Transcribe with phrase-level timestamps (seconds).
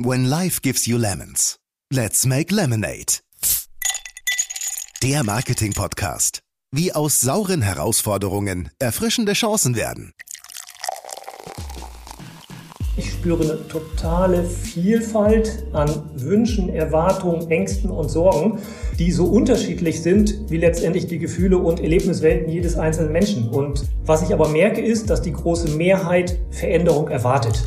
[0.00, 1.56] When life gives you lemons,
[1.92, 3.18] let's make lemonade.
[5.02, 6.38] Der Marketing-Podcast.
[6.70, 10.12] Wie aus sauren Herausforderungen erfrischende Chancen werden.
[12.96, 18.60] Ich spüre eine totale Vielfalt an Wünschen, Erwartungen, Ängsten und Sorgen,
[19.00, 23.48] die so unterschiedlich sind wie letztendlich die Gefühle und Erlebniswelten jedes einzelnen Menschen.
[23.48, 27.64] Und was ich aber merke, ist, dass die große Mehrheit Veränderung erwartet.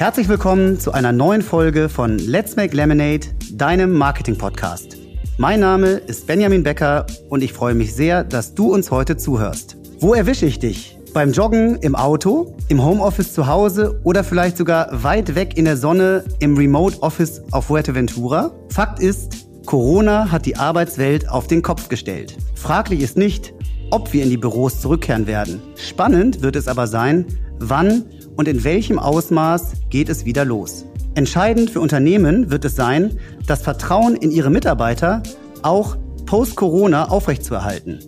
[0.00, 4.96] Herzlich willkommen zu einer neuen Folge von Let's Make Lemonade, deinem Marketing-Podcast.
[5.36, 9.76] Mein Name ist Benjamin Becker und ich freue mich sehr, dass du uns heute zuhörst.
[9.98, 10.98] Wo erwische ich dich?
[11.12, 15.76] Beim Joggen im Auto, im Homeoffice zu Hause oder vielleicht sogar weit weg in der
[15.76, 18.52] Sonne im Remote Office auf Fuerteventura?
[18.70, 22.38] Fakt ist, Corona hat die Arbeitswelt auf den Kopf gestellt.
[22.54, 23.52] Fraglich ist nicht,
[23.90, 25.60] ob wir in die Büros zurückkehren werden.
[25.76, 27.26] Spannend wird es aber sein,
[27.58, 28.06] wann
[28.40, 30.86] und in welchem Ausmaß geht es wieder los.
[31.14, 35.22] Entscheidend für Unternehmen wird es sein, das Vertrauen in ihre Mitarbeiter
[35.60, 37.98] auch post-Corona aufrechtzuerhalten.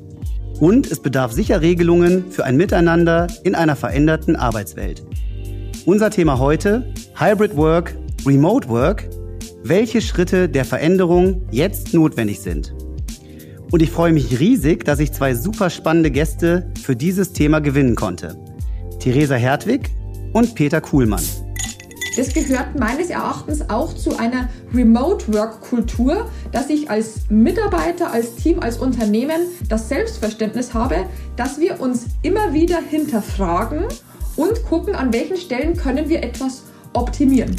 [0.58, 5.04] Und es bedarf sicher Regelungen für ein Miteinander in einer veränderten Arbeitswelt.
[5.84, 9.10] Unser Thema heute, Hybrid Work, Remote Work,
[9.64, 12.74] welche Schritte der Veränderung jetzt notwendig sind.
[13.70, 17.96] Und ich freue mich riesig, dass ich zwei super spannende Gäste für dieses Thema gewinnen
[17.96, 18.38] konnte.
[18.98, 19.90] Theresa Hertwig
[20.32, 21.22] und Peter Kuhlmann.
[22.14, 28.76] Das gehört meines Erachtens auch zu einer Remote-Work-Kultur, dass ich als Mitarbeiter, als Team, als
[28.76, 33.84] Unternehmen das Selbstverständnis habe, dass wir uns immer wieder hinterfragen
[34.36, 37.56] und gucken, an welchen Stellen können wir etwas optimieren.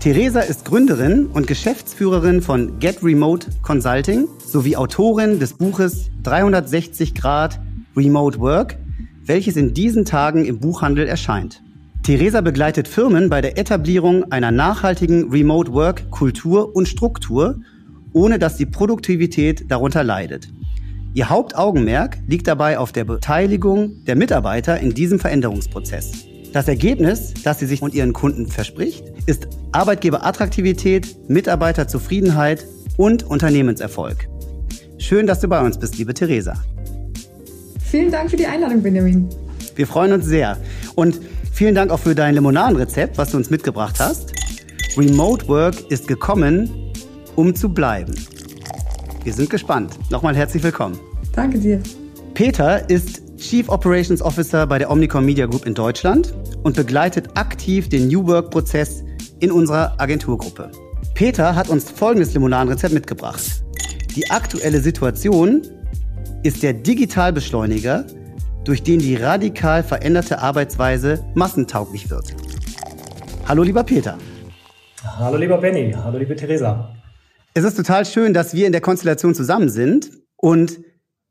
[0.00, 7.58] Theresa ist Gründerin und Geschäftsführerin von Get Remote Consulting sowie Autorin des Buches 360 Grad
[7.96, 8.76] Remote Work,
[9.24, 11.63] welches in diesen Tagen im Buchhandel erscheint.
[12.04, 17.62] Theresa begleitet Firmen bei der Etablierung einer nachhaltigen Remote Work Kultur und Struktur,
[18.12, 20.50] ohne dass die Produktivität darunter leidet.
[21.14, 26.26] Ihr Hauptaugenmerk liegt dabei auf der Beteiligung der Mitarbeiter in diesem Veränderungsprozess.
[26.52, 32.66] Das Ergebnis, das sie sich und ihren Kunden verspricht, ist Arbeitgeberattraktivität, Mitarbeiterzufriedenheit
[32.98, 34.28] und Unternehmenserfolg.
[34.98, 36.52] Schön, dass du bei uns bist, liebe Theresa.
[37.82, 39.26] Vielen Dank für die Einladung, Benjamin.
[39.74, 40.58] Wir freuen uns sehr.
[40.94, 41.18] Und
[41.54, 44.32] Vielen Dank auch für dein Limonadenrezept, was du uns mitgebracht hast.
[44.96, 46.92] Remote Work ist gekommen,
[47.36, 48.12] um zu bleiben.
[49.22, 49.96] Wir sind gespannt.
[50.10, 50.98] Nochmal herzlich willkommen.
[51.32, 51.80] Danke dir.
[52.34, 56.34] Peter ist Chief Operations Officer bei der Omnicom Media Group in Deutschland
[56.64, 59.04] und begleitet aktiv den New Work-Prozess
[59.38, 60.72] in unserer Agenturgruppe.
[61.14, 63.64] Peter hat uns folgendes Limonadenrezept mitgebracht.
[64.16, 65.62] Die aktuelle Situation
[66.42, 68.06] ist der Digitalbeschleuniger,
[68.64, 72.34] durch den die radikal veränderte Arbeitsweise massentauglich wird.
[73.46, 74.18] Hallo lieber Peter.
[75.02, 76.94] Hallo lieber Benny, hallo liebe Theresa.
[77.52, 80.80] Es ist total schön, dass wir in der Konstellation zusammen sind und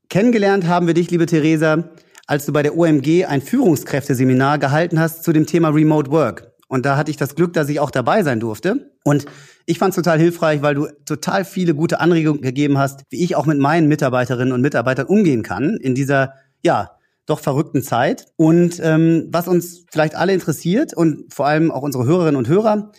[0.09, 1.89] kennengelernt haben wir dich, liebe Theresa,
[2.27, 6.53] als du bei der OMG ein Führungskräfteseminar gehalten hast zu dem Thema Remote Work.
[6.69, 8.91] Und da hatte ich das Glück, dass ich auch dabei sein durfte.
[9.03, 9.25] Und
[9.66, 13.35] ich fand es total hilfreich, weil du total viele gute Anregungen gegeben hast, wie ich
[13.35, 16.33] auch mit meinen Mitarbeiterinnen und Mitarbeitern umgehen kann in dieser,
[16.63, 16.91] ja,
[17.25, 18.28] doch verrückten Zeit.
[18.35, 22.91] Und ähm, was uns vielleicht alle interessiert und vor allem auch unsere Hörerinnen und Hörer,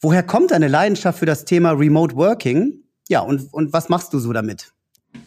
[0.00, 2.84] woher kommt deine Leidenschaft für das Thema Remote Working?
[3.08, 4.72] Ja, und, und was machst du so damit?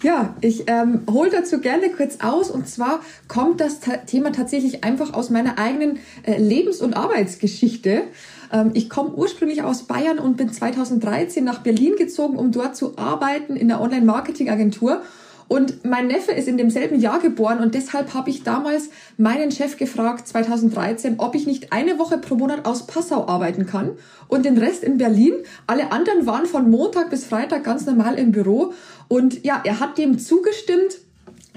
[0.04, 2.50] Ja, ich ähm, hole dazu gerne kurz aus.
[2.50, 8.04] Und zwar kommt das Ta Thema tatsächlich einfach aus meiner eigenen äh, Lebens- und Arbeitsgeschichte.
[8.52, 12.98] Ähm, ich komme ursprünglich aus Bayern und bin 2013 nach Berlin gezogen, um dort zu
[12.98, 15.02] arbeiten in der Online-Marketing-Agentur
[15.50, 19.78] und mein Neffe ist in demselben Jahr geboren und deshalb habe ich damals meinen Chef
[19.78, 23.94] gefragt, 2013, ob ich nicht eine Woche pro Monat aus Passau arbeiten kann
[24.28, 25.34] und den Rest in Berlin.
[25.66, 28.74] Alle anderen waren von Montag bis Freitag ganz normal im Büro.
[29.08, 31.00] Und ja, er hat dem zugestimmt.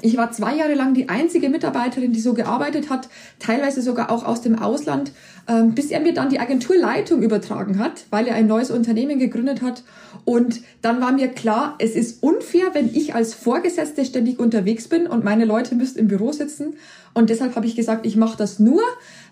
[0.00, 4.24] Ich war zwei Jahre lang die einzige Mitarbeiterin, die so gearbeitet hat, teilweise sogar auch
[4.24, 5.12] aus dem Ausland,
[5.46, 9.82] bis er mir dann die Agenturleitung übertragen hat, weil er ein neues Unternehmen gegründet hat.
[10.24, 15.06] Und dann war mir klar, es ist unfair, wenn ich als Vorgesetzte ständig unterwegs bin
[15.06, 16.74] und meine Leute müssen im Büro sitzen.
[17.14, 18.80] Und deshalb habe ich gesagt, ich mache das nur,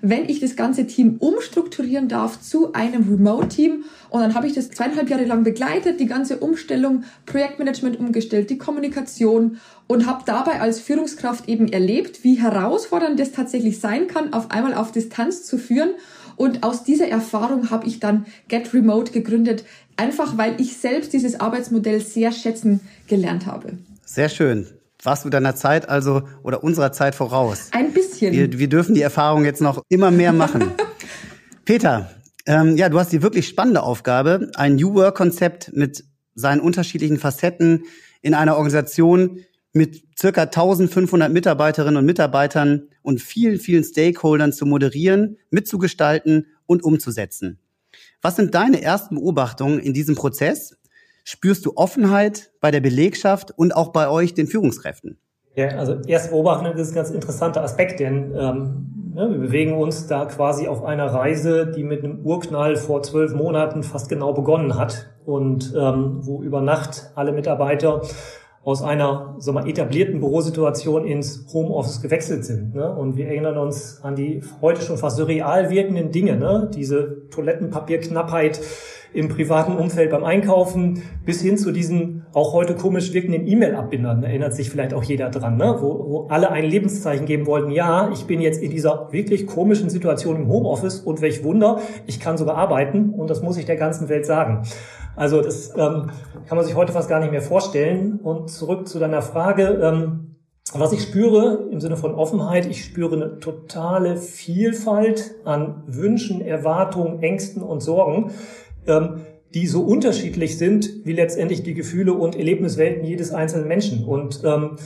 [0.02, 3.84] wenn ich das ganze Team umstrukturieren darf zu einem Remote-Team.
[4.10, 8.58] Und dann habe ich das zweieinhalb Jahre lang begleitet, die ganze Umstellung, Projektmanagement umgestellt, die
[8.58, 9.58] Kommunikation
[9.90, 14.72] und habe dabei als Führungskraft eben erlebt, wie herausfordernd das tatsächlich sein kann, auf einmal
[14.72, 15.94] auf Distanz zu führen.
[16.36, 19.64] Und aus dieser Erfahrung habe ich dann Get Remote gegründet,
[19.96, 22.78] einfach weil ich selbst dieses Arbeitsmodell sehr schätzen
[23.08, 23.78] gelernt habe.
[24.06, 24.68] Sehr schön.
[25.02, 27.70] Warst du deiner Zeit also oder unserer Zeit voraus?
[27.72, 28.32] Ein bisschen.
[28.32, 30.70] Wir, wir dürfen die Erfahrung jetzt noch immer mehr machen.
[31.64, 32.08] Peter,
[32.46, 36.04] Ähm, ja, du hast die wirklich spannende Aufgabe, ein New Work-Konzept mit
[36.36, 37.82] seinen unterschiedlichen Facetten
[38.22, 39.40] in einer Organisation
[39.72, 47.58] mit circa 1500 Mitarbeiterinnen und Mitarbeitern und vielen, vielen Stakeholdern zu moderieren, mitzugestalten und umzusetzen.
[48.22, 50.76] Was sind deine ersten Beobachtungen in diesem Prozess?
[51.24, 55.18] Spürst du Offenheit bei der Belegschaft und auch bei euch, den Führungskräften?
[55.54, 60.06] Ja, also erste Beobachtung ist ein ganz interessanter Aspekt, denn ähm, ja, wir bewegen uns
[60.06, 64.76] da quasi auf einer Reise, die mit einem Urknall vor zwölf Monaten fast genau begonnen
[64.76, 68.02] hat und ähm, wo über Nacht alle Mitarbeiter
[68.62, 72.74] aus einer so mal etablierten Bürosituation ins Homeoffice gewechselt sind.
[72.74, 72.94] Ne?
[72.94, 76.70] Und wir erinnern uns an die heute schon fast surreal wirkenden Dinge, ne?
[76.74, 78.60] diese Toilettenpapierknappheit
[79.12, 84.54] im privaten Umfeld beim Einkaufen, bis hin zu diesen auch heute komisch wirkenden E-Mail-Abbindern, erinnert
[84.54, 85.76] sich vielleicht auch jeder dran, ne?
[85.80, 89.90] wo, wo alle ein Lebenszeichen geben wollten, ja, ich bin jetzt in dieser wirklich komischen
[89.90, 93.76] Situation im Homeoffice und welch Wunder, ich kann sogar arbeiten und das muss ich der
[93.76, 94.62] ganzen Welt sagen.
[95.20, 96.10] Also das ähm,
[96.48, 98.20] kann man sich heute fast gar nicht mehr vorstellen.
[98.22, 99.78] Und zurück zu deiner Frage.
[99.82, 100.36] Ähm,
[100.72, 107.22] was ich spüre im Sinne von Offenheit, ich spüre eine totale Vielfalt an Wünschen, Erwartungen,
[107.22, 108.30] Ängsten und Sorgen,
[108.86, 109.20] ähm,
[109.52, 114.06] die so unterschiedlich sind wie letztendlich die Gefühle und Erlebniswelten jedes einzelnen Menschen.
[114.06, 114.76] Und ähm,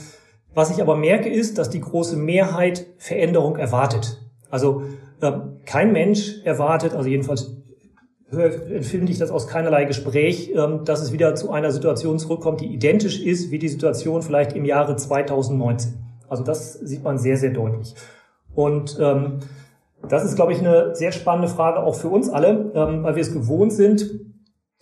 [0.53, 4.21] was ich aber merke, ist, dass die große Mehrheit Veränderung erwartet.
[4.49, 4.81] Also
[5.21, 7.55] ähm, kein Mensch erwartet, also jedenfalls
[8.43, 12.67] empfinde ich das aus keinerlei Gespräch, ähm, dass es wieder zu einer Situation zurückkommt, die
[12.67, 15.93] identisch ist wie die Situation vielleicht im Jahre 2019.
[16.27, 17.95] Also das sieht man sehr, sehr deutlich.
[18.53, 19.39] Und ähm,
[20.07, 23.21] das ist, glaube ich, eine sehr spannende Frage auch für uns alle, ähm, weil wir
[23.21, 24.09] es gewohnt sind,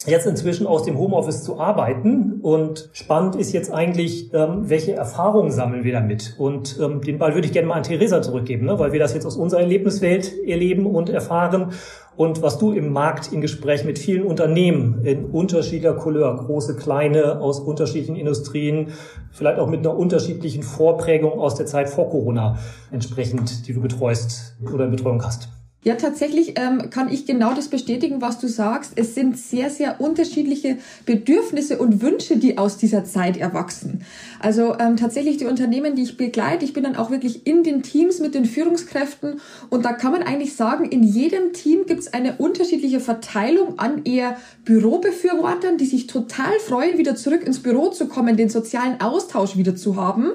[0.05, 2.39] jetzt inzwischen aus dem Homeoffice zu arbeiten.
[2.41, 6.35] Und spannend ist jetzt eigentlich, ähm, welche Erfahrungen sammeln wir damit?
[6.37, 8.77] Und ähm, den Ball würde ich gerne mal an Theresa zurückgeben, ne?
[8.79, 11.71] weil wir das jetzt aus unserer Erlebniswelt erleben und erfahren.
[12.15, 17.41] Und was du im Markt in Gespräch mit vielen Unternehmen in unterschiedlicher Couleur, große, kleine,
[17.41, 18.93] aus unterschiedlichen Industrien,
[19.31, 22.59] vielleicht auch mit einer unterschiedlichen Vorprägung aus der Zeit vor Corona
[22.91, 25.49] entsprechend, die du betreust oder in Betreuung hast.
[25.85, 28.93] Ja, tatsächlich ähm, kann ich genau das bestätigen, was du sagst.
[28.95, 34.05] Es sind sehr, sehr unterschiedliche Bedürfnisse und Wünsche, die aus dieser Zeit erwachsen.
[34.39, 37.83] Also ähm, tatsächlich die Unternehmen, die ich begleite, ich bin dann auch wirklich in den
[37.83, 42.13] Teams mit den Führungskräften und da kann man eigentlich sagen, in jedem Team gibt es
[42.13, 48.07] eine unterschiedliche Verteilung an eher Bürobefürwortern, die sich total freuen, wieder zurück ins Büro zu
[48.07, 50.31] kommen, den sozialen Austausch wieder zu haben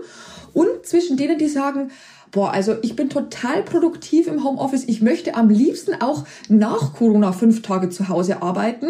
[0.52, 1.90] und zwischen denen, die sagen,
[2.30, 4.84] boah, also ich bin total produktiv im Homeoffice.
[4.86, 8.86] Ich möchte am liebsten auch nach Corona fünf Tage zu Hause arbeiten.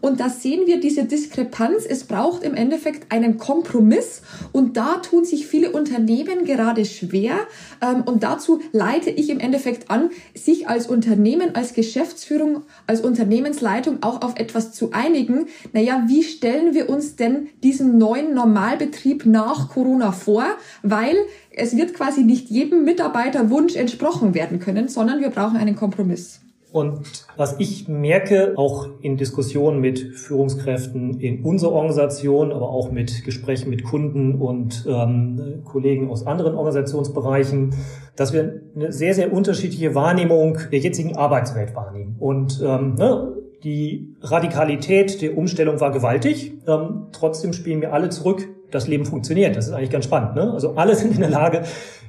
[0.00, 1.84] Und da sehen wir diese Diskrepanz.
[1.88, 4.22] Es braucht im Endeffekt einen Kompromiss.
[4.52, 7.34] Und da tun sich viele Unternehmen gerade schwer.
[7.80, 14.02] Ähm, und dazu leite ich im Endeffekt an, sich als Unternehmen, als Geschäftsführung, als Unternehmensleitung
[14.02, 15.46] auch auf etwas zu einigen.
[15.72, 20.44] Naja, wie stellen wir uns denn diesen neuen Normalbetrieb nach Corona vor?
[20.82, 21.16] Weil
[21.54, 26.40] es wird quasi nicht jedem Mitarbeiterwunsch entsprochen werden können, sondern wir brauchen einen Kompromiss.
[26.72, 27.02] Und
[27.36, 33.68] was ich merke, auch in Diskussionen mit Führungskräften in unserer Organisation, aber auch mit Gesprächen
[33.68, 37.74] mit Kunden und ähm, Kollegen aus anderen Organisationsbereichen,
[38.16, 42.16] dass wir eine sehr, sehr unterschiedliche Wahrnehmung der jetzigen Arbeitswelt wahrnehmen.
[42.18, 46.54] Und ähm, ne, die Radikalität der Umstellung war gewaltig.
[46.66, 49.56] Ähm, trotzdem spielen wir alle zurück das Leben funktioniert.
[49.56, 50.34] Das ist eigentlich ganz spannend.
[50.34, 50.50] Ne?
[50.52, 51.62] Also alle sind in der Lage,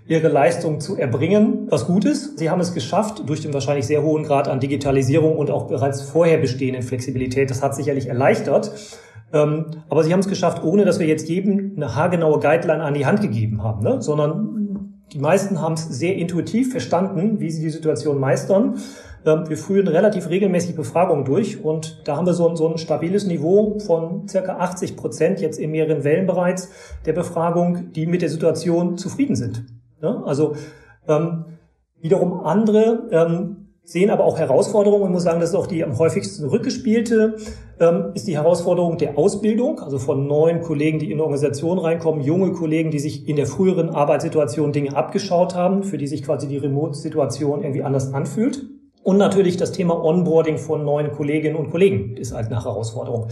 [0.08, 2.38] ihre Leistung zu erbringen, was gut ist.
[2.38, 6.02] Sie haben es geschafft durch den wahrscheinlich sehr hohen Grad an Digitalisierung und auch bereits
[6.02, 7.50] vorher bestehenden Flexibilität.
[7.50, 8.72] Das hat sicherlich erleichtert.
[9.32, 12.94] Ähm, aber sie haben es geschafft, ohne dass wir jetzt jedem eine haargenaue Guideline an
[12.94, 14.02] die Hand gegeben haben, ne?
[14.02, 18.78] sondern die meisten haben es sehr intuitiv verstanden, wie sie die Situation meistern
[19.26, 23.26] ähm, wir führen relativ regelmäßig Befragungen durch und da haben wir so, so ein stabiles
[23.26, 26.70] Niveau von circa 80 Prozent jetzt in mehreren Wellen bereits
[27.06, 29.66] der Befragung, die mit der Situation zufrieden sind.
[30.04, 30.56] Ja, also
[31.08, 31.46] ähm,
[32.02, 35.06] wiederum andere ähm, sehen aber auch Herausforderungen.
[35.06, 37.38] Ich muss sagen, das ist auch die am häufigsten rückgespielte,
[37.80, 42.22] ähm, ist die Herausforderung der Ausbildung, also von neuen Kollegen, die in eine Organisation reinkommen,
[42.22, 46.50] junge Kollegen, die sich in der früheren Arbeitssituation Dinge abgeschaut haben, für die sich quasi
[46.50, 48.66] die Remote-Situation irgendwie anders anfühlt.
[49.04, 53.28] Und natürlich das Thema Onboarding von neuen Kolleginnen und Kollegen ist halt eine Herausforderung.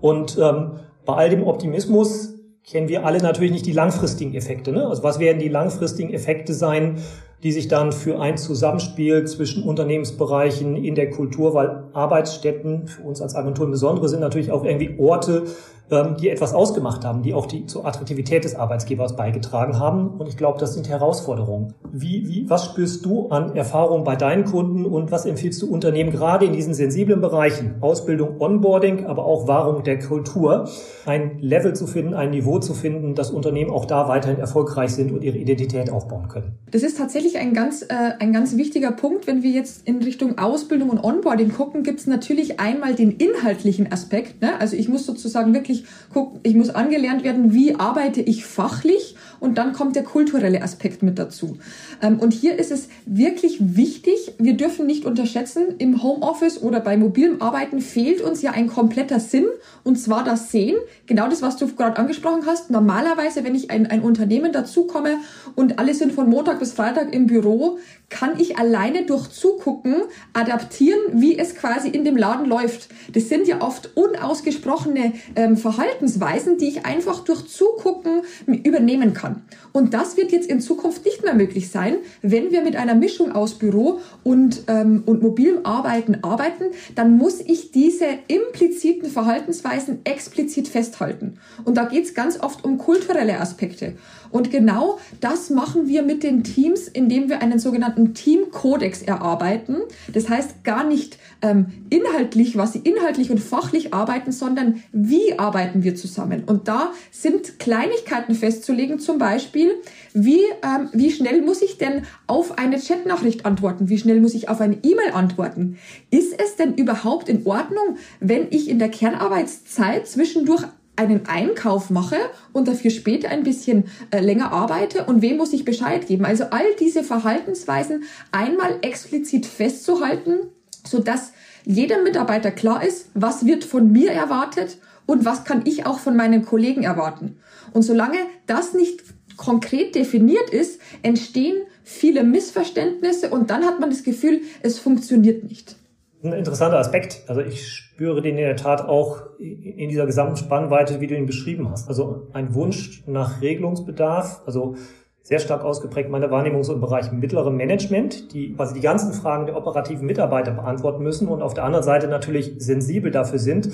[0.00, 0.72] Und ähm,
[1.04, 2.37] bei all dem Optimismus
[2.70, 4.72] kennen wir alle natürlich nicht die langfristigen Effekte.
[4.72, 4.86] Ne?
[4.86, 6.96] Also was werden die langfristigen Effekte sein,
[7.42, 13.22] die sich dann für ein Zusammenspiel zwischen Unternehmensbereichen in der Kultur, weil Arbeitsstätten für uns
[13.22, 15.44] als Agentur im Besonderen sind natürlich auch irgendwie Orte,
[15.90, 20.10] die etwas ausgemacht haben, die auch die zur Attraktivität des Arbeitgebers beigetragen haben.
[20.18, 21.74] Und ich glaube, das sind Herausforderungen.
[21.90, 26.10] Wie, wie, was spürst du an Erfahrung bei deinen Kunden und was empfiehlst du Unternehmen
[26.10, 30.68] gerade in diesen sensiblen Bereichen, Ausbildung, Onboarding, aber auch Wahrung der Kultur,
[31.06, 35.12] ein Level zu finden, ein Niveau zu finden, dass Unternehmen auch da weiterhin erfolgreich sind
[35.12, 36.58] und ihre Identität aufbauen können?
[36.70, 37.86] Das ist tatsächlich ein ganz, äh,
[38.18, 39.26] ein ganz wichtiger Punkt.
[39.26, 43.90] Wenn wir jetzt in Richtung Ausbildung und Onboarding gucken, gibt es natürlich einmal den inhaltlichen
[43.90, 44.42] Aspekt.
[44.42, 44.60] Ne?
[44.60, 45.77] Also ich muss sozusagen wirklich
[46.12, 51.02] gucken, ich muss angelernt werden, wie arbeite ich fachlich und dann kommt der kulturelle Aspekt
[51.02, 51.58] mit dazu.
[52.02, 56.96] Ähm, und hier ist es wirklich wichtig, wir dürfen nicht unterschätzen, im Homeoffice oder bei
[56.96, 59.46] mobilem Arbeiten fehlt uns ja ein kompletter Sinn
[59.84, 60.76] und zwar das Sehen.
[61.06, 62.70] Genau das, was du gerade angesprochen hast.
[62.70, 65.18] Normalerweise, wenn ich ein, ein Unternehmen dazukomme
[65.54, 67.78] und alle sind von Montag bis Freitag im Büro,
[68.10, 69.96] kann ich alleine durch Zugucken
[70.32, 72.88] adaptieren, wie es quasi in dem Laden läuft.
[73.12, 79.42] Das sind ja oft unausgesprochene ähm, Verhaltensweisen, die ich einfach durch Zugucken übernehmen kann.
[79.72, 83.32] Und das wird jetzt in Zukunft nicht mehr möglich sein, wenn wir mit einer Mischung
[83.32, 90.68] aus Büro und, ähm, und mobilem Arbeiten arbeiten, dann muss ich diese impliziten Verhaltensweisen explizit
[90.68, 91.38] festhalten.
[91.64, 93.94] Und da geht es ganz oft um kulturelle Aspekte.
[94.30, 99.76] Und genau das machen wir mit den Teams, indem wir einen sogenannten Teamkodex erarbeiten.
[100.12, 105.82] Das heißt gar nicht ähm, inhaltlich, was sie inhaltlich und fachlich arbeiten, sondern wie arbeiten
[105.82, 106.44] wir zusammen.
[106.44, 109.70] Und da sind Kleinigkeiten festzulegen, zum Beispiel,
[110.12, 113.88] wie, ähm, wie schnell muss ich denn auf eine Chatnachricht antworten?
[113.88, 115.78] Wie schnell muss ich auf eine E-Mail antworten?
[116.10, 120.64] Ist es denn überhaupt in Ordnung, wenn ich in der Kernarbeitszeit zwischendurch
[120.98, 122.16] einen Einkauf mache
[122.52, 126.24] und dafür später ein bisschen äh, länger arbeite und wem muss ich Bescheid geben.
[126.24, 130.38] Also all diese Verhaltensweisen einmal explizit festzuhalten,
[130.84, 131.32] so dass
[131.64, 136.16] jedem Mitarbeiter klar ist, was wird von mir erwartet und was kann ich auch von
[136.16, 137.38] meinen Kollegen erwarten.
[137.72, 139.02] Und solange das nicht
[139.36, 145.77] konkret definiert ist, entstehen viele Missverständnisse und dann hat man das Gefühl, es funktioniert nicht
[146.22, 147.24] ein interessanter Aspekt.
[147.28, 151.26] Also ich spüre den in der Tat auch in dieser gesamten Spannweite, wie du ihn
[151.26, 151.88] beschrieben hast.
[151.88, 154.74] Also ein Wunsch nach Regelungsbedarf, also
[155.22, 159.46] sehr stark ausgeprägt meine Wahrnehmung so im Bereich mittlere Management, die quasi die ganzen Fragen
[159.46, 163.68] der operativen Mitarbeiter beantworten müssen und auf der anderen Seite natürlich sensibel dafür sind,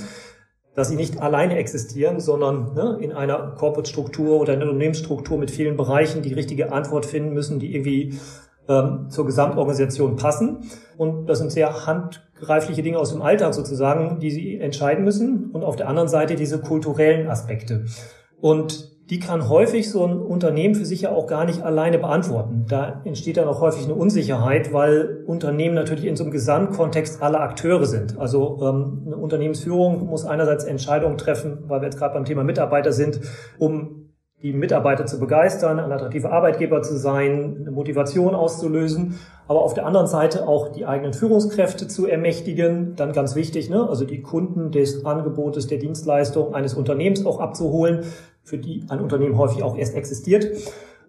[0.74, 5.76] dass sie nicht alleine existieren, sondern ne, in einer Corporate-Struktur oder einer Unternehmensstruktur mit vielen
[5.76, 8.18] Bereichen die richtige Antwort finden müssen, die irgendwie
[8.68, 10.68] ähm, zur Gesamtorganisation passen.
[10.96, 11.86] Und das sind sehr
[12.44, 15.50] handgreifliche Dinge aus dem Alltag sozusagen, die sie entscheiden müssen.
[15.52, 17.86] Und auf der anderen Seite diese kulturellen Aspekte.
[18.40, 22.64] Und die kann häufig so ein Unternehmen für sich ja auch gar nicht alleine beantworten.
[22.68, 27.40] Da entsteht dann auch häufig eine Unsicherheit, weil Unternehmen natürlich in so einem Gesamtkontext alle
[27.40, 28.18] Akteure sind.
[28.18, 32.92] Also ähm, eine Unternehmensführung muss einerseits Entscheidungen treffen, weil wir jetzt gerade beim Thema Mitarbeiter
[32.92, 33.20] sind,
[33.58, 34.03] um
[34.44, 39.86] die Mitarbeiter zu begeistern, ein attraktiver Arbeitgeber zu sein, eine Motivation auszulösen, aber auf der
[39.86, 43.88] anderen Seite auch die eigenen Führungskräfte zu ermächtigen, dann ganz wichtig, ne?
[43.88, 48.04] also die Kunden des Angebotes, der Dienstleistung eines Unternehmens auch abzuholen,
[48.42, 50.44] für die ein Unternehmen häufig auch erst existiert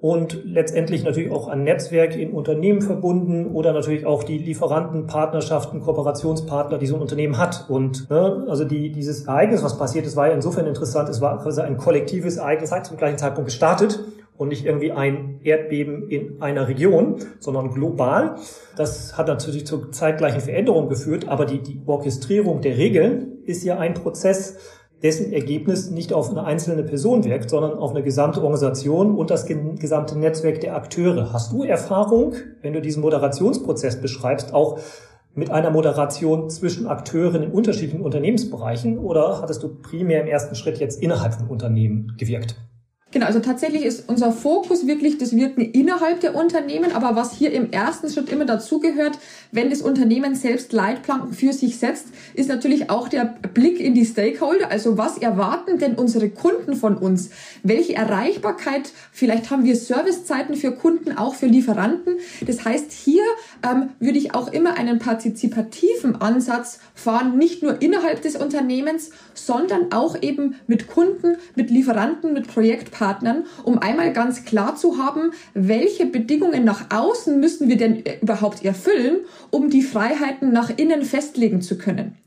[0.02, 5.82] und letztendlich natürlich auch ein Netzwerk in Unternehmen verbunden oder natürlich auch die Lieferanten, Partnerschaften,
[5.82, 7.66] Kooperationspartner, die so ein Unternehmen hat.
[7.70, 11.10] Und ne, also die, dieses Ereignis, was passiert ist, war ja insofern interessant.
[11.10, 14.00] Es war quasi ein kollektives Ereignis, hat zum gleichen Zeitpunkt gestartet
[14.38, 18.36] und nicht irgendwie ein Erdbeben in einer Region, sondern global.
[18.76, 23.78] Das hat natürlich zur zeitgleichen Veränderung geführt, aber die, die Orchestrierung der Regeln ist ja
[23.78, 24.58] ein Prozess,
[25.04, 29.46] dessen Ergebnis nicht auf eine einzelne Person wirkt, sondern auf eine gesamte Organisation und das
[29.46, 31.34] gesamte Netzwerk der Akteure.
[31.34, 34.80] Hast du Erfahrung, wenn du diesen Moderationsprozess beschreibst, auch
[35.36, 40.80] mit einer Moderation zwischen Akteuren in unterschiedlichen Unternehmensbereichen oder hattest du primär im ersten Schritt
[40.80, 42.56] jetzt innerhalb von Unternehmen gewirkt?
[43.16, 47.54] Genau, also tatsächlich ist unser Fokus wirklich das Wirken innerhalb der Unternehmen, aber was hier
[47.54, 49.18] im ersten Schritt immer dazugehört,
[49.54, 54.04] wenn das Unternehmen selbst Leitplanken für sich setzt, ist natürlich auch der Blick in die
[54.04, 54.70] Stakeholder.
[54.70, 57.30] Also was erwarten denn unsere Kunden von uns?
[57.64, 58.92] Welche Erreichbarkeit?
[59.14, 62.16] Vielleicht haben wir Servicezeiten für Kunden, auch für Lieferanten.
[62.46, 63.24] Das heißt, hier
[63.64, 69.94] ähm, würde ich auch immer einen partizipativen Ansatz fahren, nicht nur innerhalb des Unternehmens, sondern
[69.94, 73.05] auch eben mit Kunden, mit Lieferanten, mit Projektpartnern,
[73.64, 79.18] um einmal ganz klar zu haben, welche Bedingungen nach außen müssen wir denn überhaupt erfüllen,
[79.52, 82.18] um die Freiheiten nach innen festlegen zu können.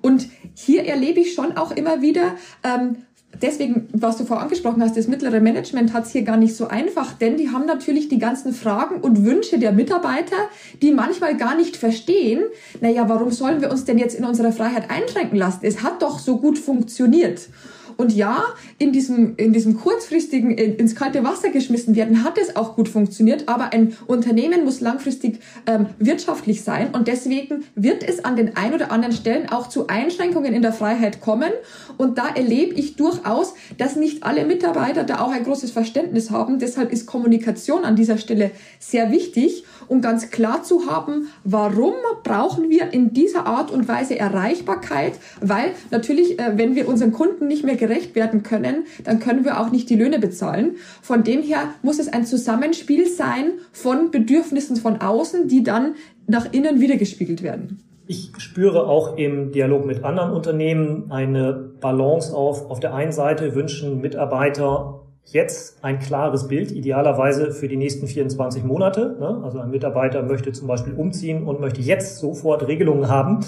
[0.00, 2.96] Und hier erlebe ich schon auch immer wieder, ähm,
[3.40, 6.68] deswegen, was du vorher angesprochen hast, das mittlere Management hat es hier gar nicht so
[6.68, 10.36] einfach, denn die haben natürlich die ganzen Fragen und Wünsche der Mitarbeiter,
[10.80, 12.42] die manchmal gar nicht verstehen,
[12.80, 15.60] naja, warum sollen wir uns denn jetzt in unserer Freiheit einschränken lassen?
[15.62, 17.48] Es hat doch so gut funktioniert.
[17.96, 18.42] Und ja,
[18.78, 23.48] in diesem, in diesem kurzfristigen ins kalte Wasser geschmissen werden, hat es auch gut funktioniert.
[23.48, 26.90] Aber ein Unternehmen muss langfristig ähm, wirtschaftlich sein.
[26.92, 30.72] Und deswegen wird es an den ein oder anderen Stellen auch zu Einschränkungen in der
[30.72, 31.50] Freiheit kommen.
[31.98, 36.58] Und da erlebe ich durchaus, dass nicht alle Mitarbeiter da auch ein großes Verständnis haben.
[36.58, 41.92] Deshalb ist Kommunikation an dieser Stelle sehr wichtig, um ganz klar zu haben, warum
[42.24, 47.46] brauchen wir in dieser Art und Weise Erreichbarkeit, weil natürlich, äh, wenn wir unseren Kunden
[47.46, 50.76] nicht mehr gerecht werden können, dann können wir auch nicht die Löhne bezahlen.
[51.02, 55.94] Von dem her muss es ein Zusammenspiel sein von Bedürfnissen von außen, die dann
[56.26, 57.82] nach innen wiedergespiegelt werden.
[58.06, 62.70] Ich spüre auch im Dialog mit anderen Unternehmen eine Balance auf.
[62.70, 68.64] Auf der einen Seite wünschen Mitarbeiter jetzt ein klares Bild, idealerweise für die nächsten 24
[68.64, 69.16] Monate.
[69.18, 69.40] Ne?
[69.44, 73.40] Also ein Mitarbeiter möchte zum Beispiel umziehen und möchte jetzt sofort Regelungen haben,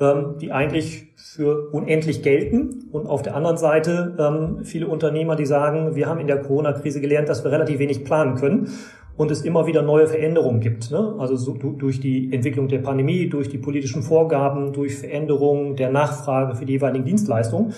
[0.00, 2.88] ähm, die eigentlich für unendlich gelten.
[2.92, 7.00] Und auf der anderen Seite ähm, viele Unternehmer, die sagen, wir haben in der Corona-Krise
[7.00, 8.70] gelernt, dass wir relativ wenig planen können
[9.16, 10.90] und es immer wieder neue Veränderungen gibt.
[10.90, 11.14] Ne?
[11.18, 16.56] Also so, durch die Entwicklung der Pandemie, durch die politischen Vorgaben, durch Veränderungen der Nachfrage
[16.56, 17.72] für die jeweiligen Dienstleistungen.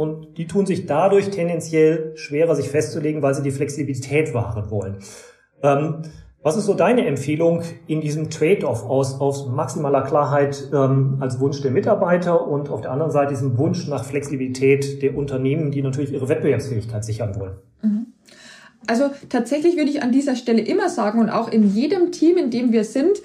[0.00, 4.96] Und die tun sich dadurch tendenziell schwerer, sich festzulegen, weil sie die Flexibilität wahren wollen.
[5.62, 6.04] Ähm,
[6.42, 11.60] was ist so deine Empfehlung in diesem Trade-off aus, aus maximaler Klarheit ähm, als Wunsch
[11.60, 16.14] der Mitarbeiter und auf der anderen Seite diesem Wunsch nach Flexibilität der Unternehmen, die natürlich
[16.14, 17.58] ihre Wettbewerbsfähigkeit sichern wollen?
[17.82, 18.06] Mhm.
[18.86, 22.50] Also tatsächlich würde ich an dieser Stelle immer sagen und auch in jedem Team, in
[22.50, 23.20] dem wir sind,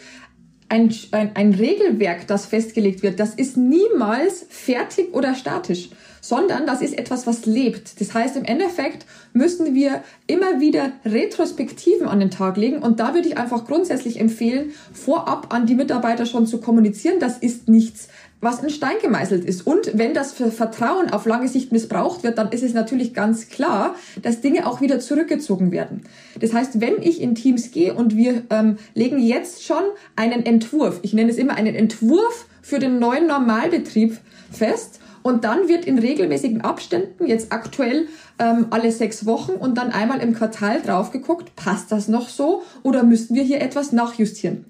[0.67, 5.89] ein, ein, ein Regelwerk, das festgelegt wird, das ist niemals fertig oder statisch
[6.27, 8.01] sondern das ist etwas, was lebt.
[8.01, 13.13] Das heißt, im Endeffekt müssen wir immer wieder Retrospektiven an den Tag legen und da
[13.13, 18.09] würde ich einfach grundsätzlich empfehlen, vorab an die Mitarbeiter schon zu kommunizieren, das ist nichts
[18.41, 19.65] was in Stein gemeißelt ist.
[19.65, 23.95] Und wenn das Vertrauen auf lange Sicht missbraucht wird, dann ist es natürlich ganz klar,
[24.21, 26.03] dass Dinge auch wieder zurückgezogen werden.
[26.39, 29.83] Das heißt, wenn ich in Teams gehe und wir ähm, legen jetzt schon
[30.15, 34.17] einen Entwurf, ich nenne es immer einen Entwurf für den neuen Normalbetrieb
[34.51, 39.89] fest und dann wird in regelmäßigen Abständen, jetzt aktuell ähm, alle sechs Wochen und dann
[39.89, 44.65] einmal im Quartal drauf geguckt, passt das noch so oder müssten wir hier etwas nachjustieren.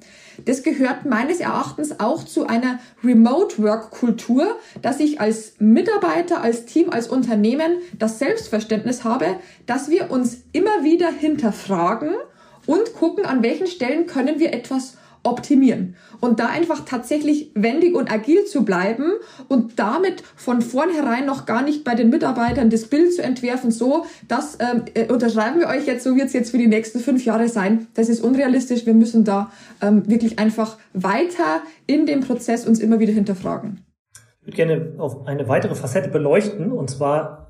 [0.45, 7.09] Das gehört meines Erachtens auch zu einer Remote-Work-Kultur, dass ich als Mitarbeiter, als Team, als
[7.09, 12.11] Unternehmen das Selbstverständnis habe, dass wir uns immer wieder hinterfragen
[12.65, 15.95] und gucken, an welchen Stellen können wir etwas optimieren.
[16.21, 19.11] Und da einfach tatsächlich wendig und agil zu bleiben
[19.47, 24.05] und damit von vornherein noch gar nicht bei den Mitarbeitern das Bild zu entwerfen, so,
[24.27, 27.25] das ähm, äh, unterschreiben wir euch jetzt, so wird es jetzt für die nächsten fünf
[27.25, 27.87] Jahre sein.
[27.93, 28.85] Das ist unrealistisch.
[28.85, 33.81] Wir müssen da ähm, wirklich einfach weiter in dem Prozess uns immer wieder hinterfragen.
[34.41, 37.44] Ich würde gerne auf eine weitere Facette beleuchten, und zwar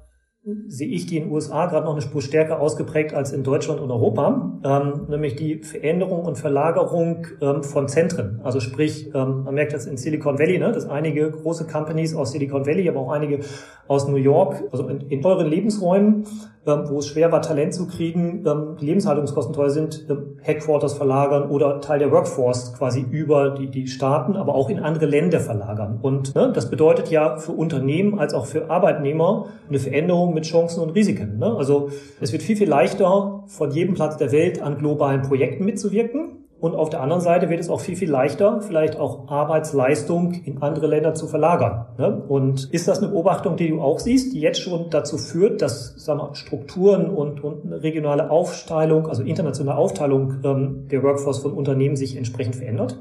[0.67, 3.79] sehe ich die in den USA gerade noch eine Spur stärker ausgeprägt als in Deutschland
[3.81, 8.41] und Europa, ähm, nämlich die Veränderung und Verlagerung ähm, von Zentren.
[8.43, 12.31] Also sprich, ähm, man merkt das in Silicon Valley, ne, dass einige große Companies aus
[12.31, 13.39] Silicon Valley, aber auch einige
[13.87, 16.25] aus New York, also in, in euren Lebensräumen,
[16.65, 21.49] wo es schwer war, Talent zu kriegen, ähm, die Lebenshaltungskosten teuer sind, ähm, Headquarters verlagern
[21.49, 25.99] oder Teil der Workforce quasi über die, die Staaten, aber auch in andere Länder verlagern.
[26.01, 30.81] Und ne, das bedeutet ja für Unternehmen als auch für Arbeitnehmer eine Veränderung mit Chancen
[30.81, 31.37] und Risiken.
[31.37, 31.55] Ne?
[31.55, 36.44] Also es wird viel, viel leichter, von jedem Platz der Welt an globalen Projekten mitzuwirken.
[36.65, 40.63] Und auf der anderen Seite wird es auch viel, viel leichter, vielleicht auch Arbeitsleistung in
[40.63, 41.85] andere Länder zu verlagern.
[41.99, 42.23] Ne?
[42.27, 45.93] Und ist das eine Beobachtung, die du auch siehst, die jetzt schon dazu führt, dass
[46.03, 51.95] sagen wir, Strukturen und, und regionale Aufteilung, also internationale Aufteilung ähm, der Workforce von Unternehmen
[51.95, 52.97] sich entsprechend verändert?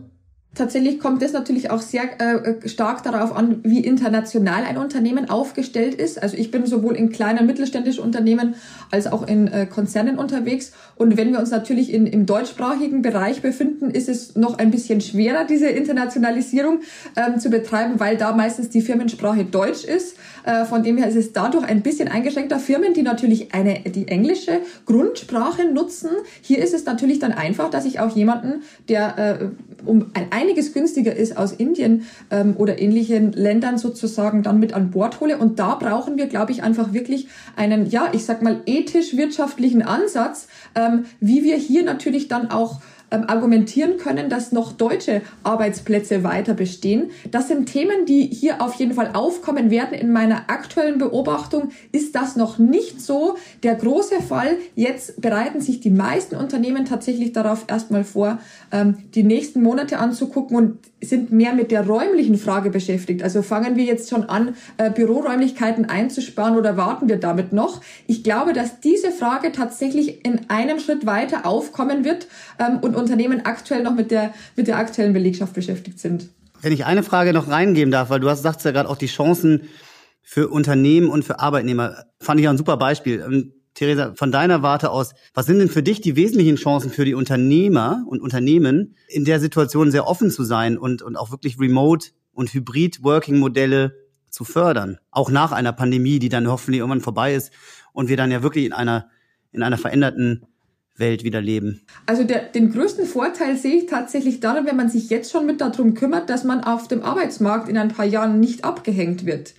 [0.55, 5.95] Tatsächlich kommt es natürlich auch sehr äh, stark darauf an, wie international ein Unternehmen aufgestellt
[5.95, 6.23] ist.
[6.23, 8.55] Also ich bin sowohl in kleinen mittelständischen Unternehmen
[8.93, 10.73] als auch in äh, Konzernen unterwegs.
[10.95, 15.01] Und wenn wir uns natürlich in, im deutschsprachigen Bereich befinden, ist es noch ein bisschen
[15.01, 16.81] schwerer, diese Internationalisierung
[17.17, 20.17] ähm, zu betreiben, weil da meistens die Firmensprache Deutsch ist.
[20.45, 22.61] Äh, von dem her ist es dadurch ein bisschen eingeschränkter.
[22.61, 26.11] Firmen, die natürlich eine, die englische Grundsprache nutzen,
[26.43, 30.72] hier ist es natürlich dann einfach, dass ich auch jemanden, der äh, um ein einiges
[30.72, 35.38] günstiger ist aus Indien ähm, oder ähnlichen Ländern sozusagen dann mit an Bord hole.
[35.38, 40.48] Und da brauchen wir, glaube ich, einfach wirklich einen, ja, ich sag mal, ethisch-wirtschaftlichen Ansatz,
[40.74, 42.80] ähm, wie wir hier natürlich dann auch
[43.14, 47.11] ähm, argumentieren können, dass noch deutsche Arbeitsplätze weiter bestehen.
[47.30, 49.94] Das sind Themen, die hier auf jeden Fall aufkommen werden.
[49.94, 54.57] In meiner aktuellen Beobachtung ist das noch nicht so der große Fall.
[54.74, 58.38] Jetzt bereiten sich die meisten Unternehmen tatsächlich darauf erstmal vor,
[58.83, 63.23] die nächsten Monate anzugucken und sind mehr mit der räumlichen Frage beschäftigt.
[63.23, 67.81] Also fangen wir jetzt schon an, äh, Büroräumlichkeiten einzusparen oder warten wir damit noch?
[68.07, 72.27] Ich glaube, dass diese Frage tatsächlich in einem Schritt weiter aufkommen wird
[72.59, 76.29] ähm, und Unternehmen aktuell noch mit der, mit der aktuellen Belegschaft beschäftigt sind.
[76.61, 79.07] Wenn ich eine Frage noch reingeben darf, weil du hast, sagst ja gerade auch die
[79.07, 79.69] Chancen
[80.23, 83.53] für Unternehmen und für Arbeitnehmer, fand ich ja ein super Beispiel.
[83.75, 87.15] Theresa, von deiner Warte aus, was sind denn für dich die wesentlichen Chancen für die
[87.15, 92.11] Unternehmer und Unternehmen, in der Situation sehr offen zu sein und, und auch wirklich remote
[92.33, 93.97] und Hybrid-Working-Modelle
[94.31, 94.99] zu fördern?
[95.11, 97.53] Auch nach einer Pandemie, die dann hoffentlich irgendwann vorbei ist
[97.93, 99.11] und wir dann ja wirklich in einer,
[99.51, 100.47] in einer veränderten
[100.97, 101.83] Welt wieder leben?
[102.07, 105.61] Also der, den größten Vorteil sehe ich tatsächlich darin, wenn man sich jetzt schon mit
[105.61, 109.55] darum kümmert, dass man auf dem Arbeitsmarkt in ein paar Jahren nicht abgehängt wird.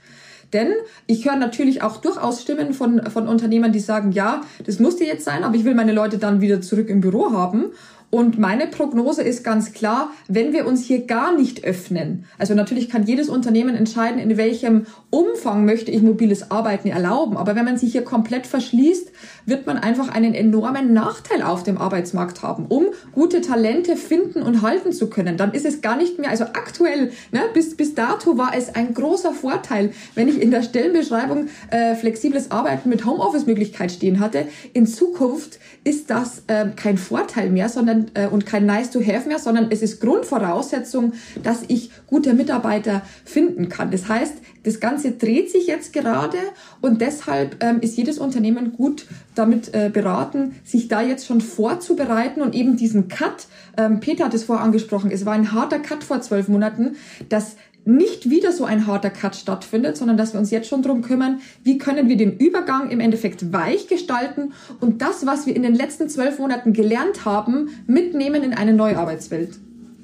[0.55, 0.71] Denn
[1.05, 5.25] ich höre natürlich auch durchaus Stimmen von, von Unternehmern, die sagen, ja, das musste jetzt
[5.25, 7.73] sein, aber ich will meine Leute dann wieder zurück im Büro haben.
[8.09, 12.89] Und meine Prognose ist ganz klar, wenn wir uns hier gar nicht öffnen, also natürlich
[12.89, 17.77] kann jedes Unternehmen entscheiden, in welchem Umfang möchte ich mobiles Arbeiten erlauben, aber wenn man
[17.77, 19.11] sich hier komplett verschließt,
[19.45, 24.61] wird man einfach einen enormen Nachteil auf dem Arbeitsmarkt haben, um gute Talente finden und
[24.61, 25.37] halten zu können.
[25.37, 28.93] Dann ist es gar nicht mehr, also aktuell, ne, bis, bis dato war es ein
[28.93, 34.47] großer Vorteil, wenn ich in der Stellenbeschreibung äh, flexibles Arbeiten mit Homeoffice-Möglichkeit stehen hatte.
[34.73, 39.27] In Zukunft ist das äh, kein Vorteil mehr, sondern äh, und kein Nice to have
[39.27, 43.91] mehr, sondern es ist Grundvoraussetzung, dass ich gute Mitarbeiter finden kann.
[43.91, 46.38] Das heißt, das Ganze dreht sich jetzt gerade
[46.81, 49.05] und deshalb ähm, ist jedes Unternehmen gut
[49.36, 54.34] damit äh, beraten, sich da jetzt schon vorzubereiten und eben diesen Cut, ähm, Peter hat
[54.34, 56.95] es vorher angesprochen, es war ein harter Cut vor zwölf Monaten,
[57.29, 61.01] dass nicht wieder so ein harter Cut stattfindet, sondern dass wir uns jetzt schon drum
[61.01, 65.63] kümmern, wie können wir den Übergang im Endeffekt weich gestalten und das, was wir in
[65.63, 69.59] den letzten zwölf Monaten gelernt haben, mitnehmen in eine neue Arbeitswelt.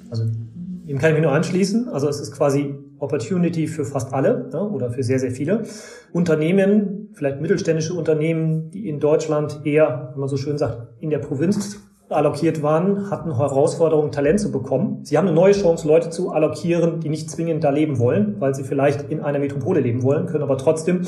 [0.09, 1.87] Also dem kann ich mich nur anschließen.
[1.89, 5.63] Also es ist quasi Opportunity für fast alle ja, oder für sehr, sehr viele.
[6.11, 11.19] Unternehmen, vielleicht mittelständische Unternehmen, die in Deutschland eher, wenn man so schön sagt, in der
[11.19, 11.79] Provinz
[12.11, 15.03] allokiert waren, hatten Herausforderungen, Talent zu bekommen.
[15.03, 18.53] Sie haben eine neue Chance, Leute zu allokieren, die nicht zwingend da leben wollen, weil
[18.53, 21.07] sie vielleicht in einer Metropole leben wollen, können aber trotzdem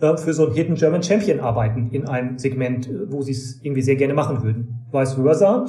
[0.00, 3.60] äh, für so einen Hidden German Champion arbeiten in einem Segment, äh, wo sie es
[3.62, 4.86] irgendwie sehr gerne machen würden.
[4.92, 5.66] Vice versa.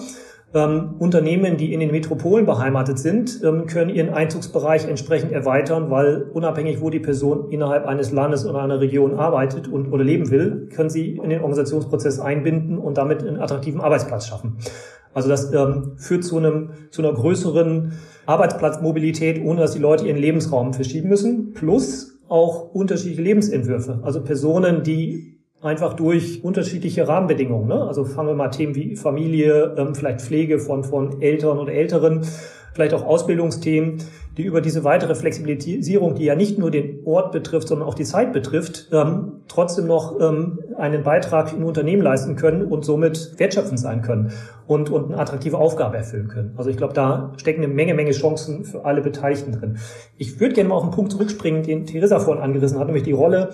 [0.51, 6.23] Ähm, Unternehmen, die in den Metropolen beheimatet sind, ähm, können ihren Einzugsbereich entsprechend erweitern, weil
[6.33, 10.67] unabhängig, wo die Person innerhalb eines Landes oder einer Region arbeitet und oder leben will,
[10.73, 14.57] können sie in den Organisationsprozess einbinden und damit einen attraktiven Arbeitsplatz schaffen.
[15.13, 17.93] Also das ähm, führt zu einem zu einer größeren
[18.25, 21.53] Arbeitsplatzmobilität, ohne dass die Leute ihren Lebensraum verschieben müssen.
[21.53, 23.99] Plus auch unterschiedliche Lebensentwürfe.
[24.03, 27.67] Also Personen, die einfach durch unterschiedliche Rahmenbedingungen.
[27.67, 27.83] Ne?
[27.83, 32.21] Also fangen wir mal Themen wie Familie, ähm, vielleicht Pflege von, von Eltern oder Älteren,
[32.73, 33.97] vielleicht auch Ausbildungsthemen,
[34.37, 38.05] die über diese weitere Flexibilisierung, die ja nicht nur den Ort betrifft, sondern auch die
[38.05, 43.77] Zeit betrifft, ähm, trotzdem noch ähm, einen Beitrag in Unternehmen leisten können und somit wertschöpfend
[43.79, 44.31] sein können
[44.65, 46.53] und, und eine attraktive Aufgabe erfüllen können.
[46.55, 49.77] Also ich glaube, da stecken eine Menge, Menge Chancen für alle Beteiligten drin.
[50.17, 53.11] Ich würde gerne mal auf einen Punkt zurückspringen, den Theresa vorhin angerissen hat, nämlich die
[53.11, 53.49] Rolle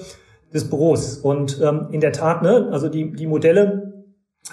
[0.53, 1.17] des Büros.
[1.17, 3.93] Und ähm, in der Tat, ne, also die, die Modelle,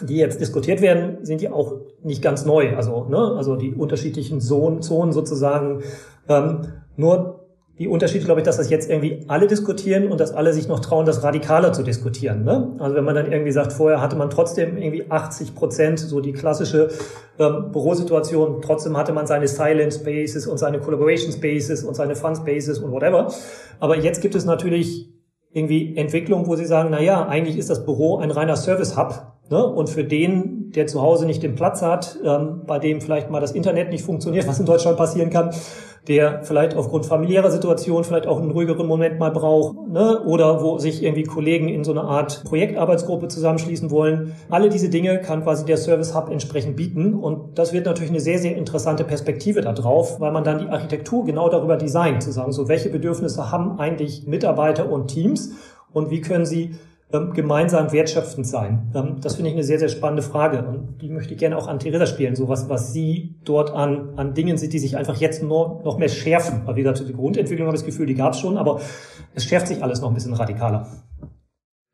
[0.00, 2.74] die jetzt diskutiert werden, sind ja auch nicht ganz neu.
[2.76, 5.82] Also, ne, also die unterschiedlichen Zonen, Zonen sozusagen.
[6.28, 7.42] Ähm, nur
[7.78, 10.80] die Unterschiede, glaube ich, dass das jetzt irgendwie alle diskutieren und dass alle sich noch
[10.80, 12.44] trauen, das radikaler zu diskutieren.
[12.44, 12.76] Ne?
[12.78, 16.32] Also wenn man dann irgendwie sagt, vorher hatte man trotzdem irgendwie 80 Prozent, so die
[16.32, 16.90] klassische
[17.38, 22.36] ähm, Bürosituation, trotzdem hatte man seine Silent Spaces und seine Collaboration Spaces und seine Fun
[22.36, 23.32] Spaces und whatever.
[23.80, 25.08] Aber jetzt gibt es natürlich
[25.52, 29.32] irgendwie Entwicklung, wo sie sagen, na ja, eigentlich ist das Büro ein reiner Service-Hub.
[29.50, 29.66] Ne?
[29.66, 33.40] Und für den, der zu Hause nicht den Platz hat, ähm, bei dem vielleicht mal
[33.40, 35.50] das Internet nicht funktioniert, was in Deutschland passieren kann,
[36.08, 40.20] der vielleicht aufgrund familiärer Situation vielleicht auch einen ruhigeren Moment mal braucht, ne?
[40.24, 44.34] oder wo sich irgendwie Kollegen in so eine Art Projektarbeitsgruppe zusammenschließen wollen.
[44.50, 48.20] Alle diese Dinge kann quasi der Service Hub entsprechend bieten und das wird natürlich eine
[48.20, 52.32] sehr, sehr interessante Perspektive da drauf, weil man dann die Architektur genau darüber designt, zu
[52.32, 55.52] sagen, so welche Bedürfnisse haben eigentlich Mitarbeiter und Teams
[55.92, 56.74] und wie können sie
[57.34, 58.90] gemeinsam wertschöpfend sein?
[58.94, 61.68] Ähm, das finde ich eine sehr, sehr spannende Frage und die möchte ich gerne auch
[61.68, 65.16] an Theresa spielen, so was, was sie dort an, an Dingen sind, die sich einfach
[65.16, 66.62] jetzt nur noch mehr schärfen.
[66.64, 68.80] Weil wie gesagt, die Grundentwicklung habe ich das Gefühl, die gab es schon, aber
[69.34, 70.88] es schärft sich alles noch ein bisschen radikaler.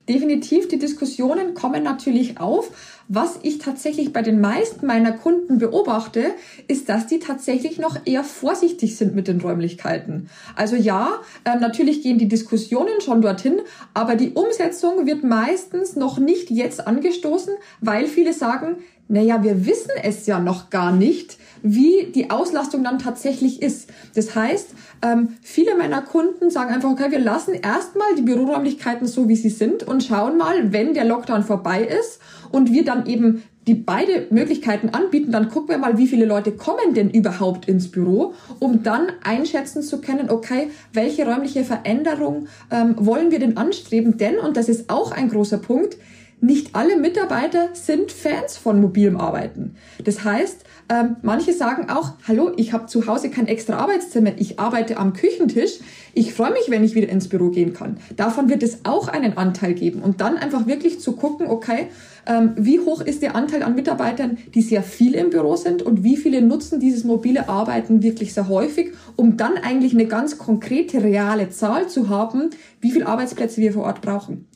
[0.08, 2.70] Definitiv, die Diskussionen kommen natürlich auf.
[3.08, 6.26] was ich tatsächlich bei den meisten meiner Kunden beobachte,
[6.68, 10.28] ist, dass die tatsächlich noch eher vorsichtig sind mit den Räumlichkeiten.
[10.54, 11.12] Also ja,
[11.44, 13.62] äh, natürlich gehen die Diskussionen schon dorthin,
[13.94, 18.76] aber die Umsetzung wird meistens noch nicht jetzt angestoßen, weil viele sagen,
[19.08, 23.90] naja, wir wissen es ja noch gar nicht, wie die Auslastung dann tatsächlich ist.
[24.14, 24.68] Das heißt,
[25.02, 29.48] ähm, viele meiner Kunden sagen einfach, okay, wir lassen erstmal die Büroräumlichkeiten so, wie sie
[29.48, 32.20] sind und schauen mal, wenn der Lockdown vorbei ist
[32.52, 36.52] und wir dann eben die beide Möglichkeiten anbieten, dann gucken wir mal, wie viele Leute
[36.52, 42.94] kommen denn überhaupt ins Büro, um dann einschätzen zu können, okay, welche räumliche Veränderung ähm,
[42.98, 44.16] wollen wir denn anstreben?
[44.16, 45.98] Denn, und das ist auch ein großer Punkt,
[46.40, 49.74] nicht alle Mitarbeiter sind Fans von mobilem Arbeiten.
[50.04, 54.58] Das heißt, ähm, manche sagen auch, hallo, ich habe zu Hause kein extra Arbeitszimmer, ich
[54.58, 55.80] arbeite am Küchentisch,
[56.14, 57.98] ich freue mich, wenn ich wieder ins Büro gehen kann.
[58.16, 60.00] Davon wird es auch einen Anteil geben.
[60.00, 61.88] Und dann einfach wirklich zu gucken, okay,
[62.26, 66.04] ähm, wie hoch ist der Anteil an Mitarbeitern, die sehr viel im Büro sind und
[66.04, 71.02] wie viele nutzen dieses mobile Arbeiten wirklich sehr häufig, um dann eigentlich eine ganz konkrete,
[71.02, 74.47] reale Zahl zu haben, wie viele Arbeitsplätze wir vor Ort brauchen.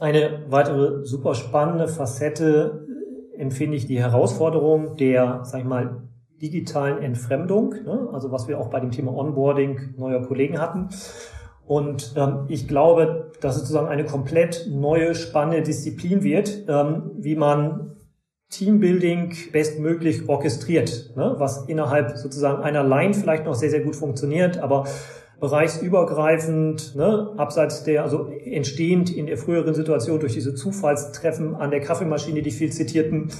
[0.00, 2.86] Eine weitere super spannende Facette
[3.34, 6.02] äh, empfinde ich die Herausforderung der, sag ich mal,
[6.40, 8.08] digitalen Entfremdung, ne?
[8.12, 10.88] also was wir auch bei dem Thema Onboarding neuer Kollegen hatten.
[11.66, 17.34] Und ähm, ich glaube, dass es sozusagen eine komplett neue, spannende Disziplin wird, ähm, wie
[17.34, 17.96] man
[18.50, 21.34] Teambuilding bestmöglich orchestriert, ne?
[21.38, 24.86] was innerhalb sozusagen einer Line vielleicht noch sehr, sehr gut funktioniert, aber
[25.40, 31.80] bereichsübergreifend, ne, abseits der, also entstehend in der früheren Situation durch diese Zufallstreffen an der
[31.80, 33.30] Kaffeemaschine, die viel zitierten.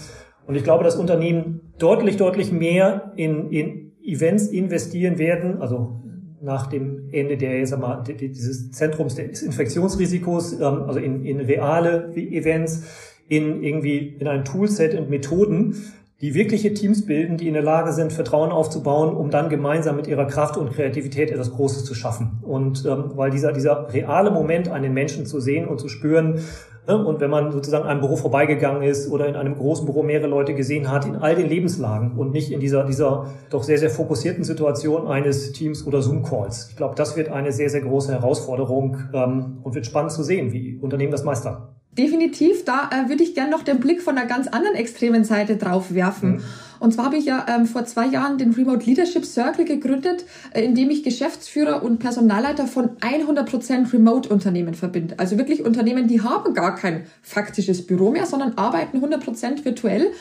[0.46, 6.00] Und ich glaube, dass Unternehmen deutlich, deutlich mehr in, in Events investieren werden, also
[6.40, 12.14] nach dem Ende der, sag mal, dieses Zentrums des Infektionsrisikos, ähm, also in, in reale
[12.14, 12.84] Events,
[13.28, 15.74] in irgendwie in ein Toolset und Methoden,
[16.20, 20.08] die wirkliche Teams bilden, die in der Lage sind, Vertrauen aufzubauen, um dann gemeinsam mit
[20.08, 22.40] ihrer Kraft und Kreativität etwas Großes zu schaffen.
[22.42, 26.40] Und ähm, weil dieser, dieser reale Moment an den Menschen zu sehen und zu spüren,
[26.88, 30.26] ne, und wenn man sozusagen einem Büro vorbeigegangen ist oder in einem großen Büro mehrere
[30.26, 33.90] Leute gesehen hat, in all den Lebenslagen und nicht in dieser, dieser doch sehr, sehr
[33.90, 36.70] fokussierten Situation eines Teams oder Zoom-Calls.
[36.70, 40.52] Ich glaube, das wird eine sehr, sehr große Herausforderung ähm, und wird spannend zu sehen,
[40.52, 41.77] wie Unternehmen das meistern.
[41.98, 45.56] Definitiv, da äh, würde ich gerne noch den Blick von einer ganz anderen extremen Seite
[45.56, 46.36] drauf werfen.
[46.36, 46.42] Mhm.
[46.80, 50.64] Und zwar habe ich ja ähm, vor zwei Jahren den Remote Leadership Circle gegründet, äh,
[50.64, 55.14] in dem ich Geschäftsführer und Personalleiter von 100% Remote-Unternehmen verbinde.
[55.18, 60.12] Also wirklich Unternehmen, die haben gar kein faktisches Büro mehr, sondern arbeiten 100% virtuell.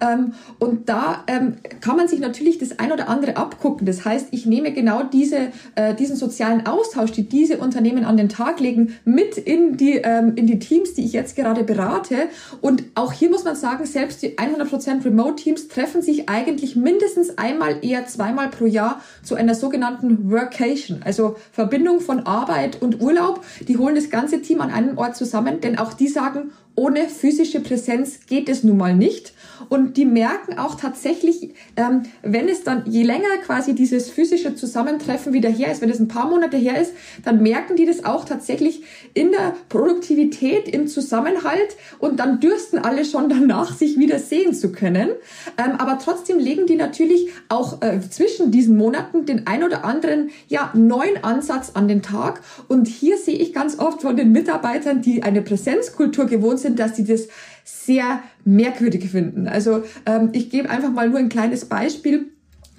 [0.00, 3.86] Ähm, und da ähm, kann man sich natürlich das ein oder andere abgucken.
[3.86, 8.28] Das heißt, ich nehme genau diese, äh, diesen sozialen Austausch, die diese Unternehmen an den
[8.28, 12.28] Tag legen, mit in die, ähm, in die Teams, die ich jetzt gerade berate.
[12.60, 17.78] Und auch hier muss man sagen, selbst die 100% Remote-Teams treffen sich eigentlich mindestens einmal,
[17.82, 23.44] eher zweimal pro Jahr zu einer sogenannten Workation, also Verbindung von Arbeit und Urlaub.
[23.66, 27.60] Die holen das ganze Team an einem Ort zusammen, denn auch die sagen, ohne physische
[27.60, 29.33] Präsenz geht es nun mal nicht.
[29.68, 35.32] Und die merken auch tatsächlich, ähm, wenn es dann, je länger quasi dieses physische Zusammentreffen
[35.32, 36.92] wieder her ist, wenn es ein paar Monate her ist,
[37.24, 38.82] dann merken die das auch tatsächlich
[39.14, 44.72] in der Produktivität, im Zusammenhalt und dann dürsten alle schon danach, sich wieder sehen zu
[44.72, 45.10] können.
[45.58, 50.30] Ähm, aber trotzdem legen die natürlich auch äh, zwischen diesen Monaten den ein oder anderen,
[50.48, 52.40] ja, neuen Ansatz an den Tag.
[52.68, 56.94] Und hier sehe ich ganz oft von den Mitarbeitern, die eine Präsenzkultur gewohnt sind, dass
[56.94, 57.28] die das
[57.64, 59.48] sehr merkwürdig finden.
[59.48, 62.33] Also ähm, ich gebe einfach mal nur ein kleines Beispiel.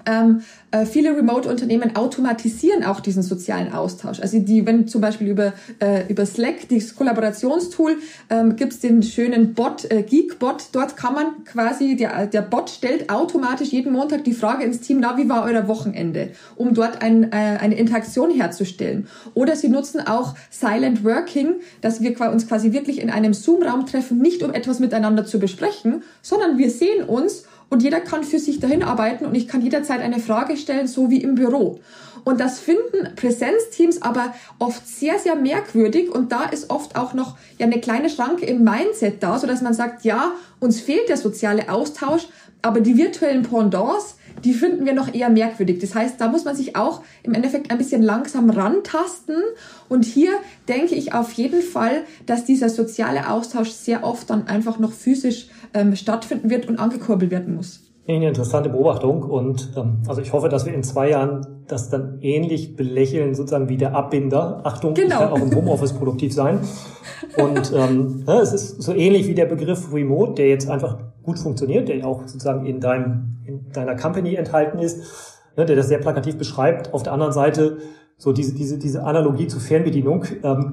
[0.06, 4.20] Ähm, äh, viele Remote-Unternehmen automatisieren auch diesen sozialen Austausch.
[4.20, 7.96] Also die, wenn zum Beispiel über, äh, über Slack, dieses Kollaborationstool,
[8.30, 10.68] ähm, gibt es den schönen Bot, äh, Geekbot.
[10.72, 15.00] Dort kann man quasi, der, der Bot stellt automatisch jeden Montag die Frage ins Team,
[15.00, 16.30] na, wie war euer Wochenende?
[16.56, 19.08] Um dort ein, äh, eine Interaktion herzustellen.
[19.34, 24.18] Oder sie nutzen auch Silent Working, dass wir uns quasi wirklich in einem Zoom-Raum treffen,
[24.18, 28.60] nicht um etwas miteinander zu besprechen, sondern wir sehen uns und jeder kann für sich
[28.60, 31.80] dahin arbeiten und ich kann jederzeit eine Frage stellen, so wie im Büro.
[32.24, 37.36] Und das finden Präsenzteams aber oft sehr, sehr merkwürdig und da ist oft auch noch
[37.58, 41.16] ja eine kleine Schranke im Mindset da, so dass man sagt, ja, uns fehlt der
[41.16, 42.26] soziale Austausch,
[42.62, 45.78] aber die virtuellen Pendants, die finden wir noch eher merkwürdig.
[45.78, 49.36] Das heißt, da muss man sich auch im Endeffekt ein bisschen langsam rantasten.
[49.88, 50.32] Und hier
[50.68, 55.48] denke ich auf jeden Fall, dass dieser soziale Austausch sehr oft dann einfach noch physisch
[55.76, 57.82] ähm, stattfinden wird und angekurbelt werden muss.
[58.08, 62.18] Eine interessante Beobachtung und ähm, also ich hoffe, dass wir in zwei Jahren das dann
[62.20, 64.60] ähnlich belächeln, sozusagen wie der Abbinder.
[64.64, 65.06] Achtung, genau.
[65.06, 66.60] ich kann auch im Homeoffice produktiv sein.
[67.36, 71.38] Und ähm, ja, es ist so ähnlich wie der Begriff Remote, der jetzt einfach gut
[71.38, 75.00] funktioniert, der auch sozusagen in, deinem, in deiner Company enthalten ist,
[75.56, 76.94] ne, der das sehr plakativ beschreibt.
[76.94, 77.78] Auf der anderen Seite
[78.16, 80.24] so diese, diese, diese Analogie zur Fernbedienung.
[80.42, 80.72] Ähm,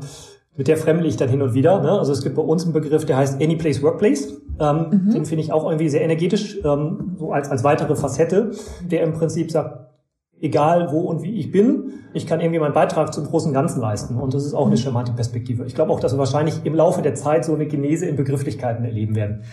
[0.56, 1.82] mit der fremdle ich dann hin und wieder.
[1.82, 1.92] Ne?
[1.92, 4.42] Also es gibt bei uns einen Begriff, der heißt Anyplace Workplace.
[4.60, 5.10] Ähm, mhm.
[5.12, 8.52] Den finde ich auch irgendwie sehr energetisch, ähm, so als, als weitere Facette,
[8.84, 9.84] der im Prinzip sagt,
[10.40, 14.18] egal wo und wie ich bin, ich kann irgendwie meinen Beitrag zum großen Ganzen leisten.
[14.18, 14.80] Und das ist auch eine mhm.
[14.80, 15.66] charmante Perspektive.
[15.66, 18.84] Ich glaube auch, dass wir wahrscheinlich im Laufe der Zeit so eine Genese in Begrifflichkeiten
[18.86, 19.44] erleben werden.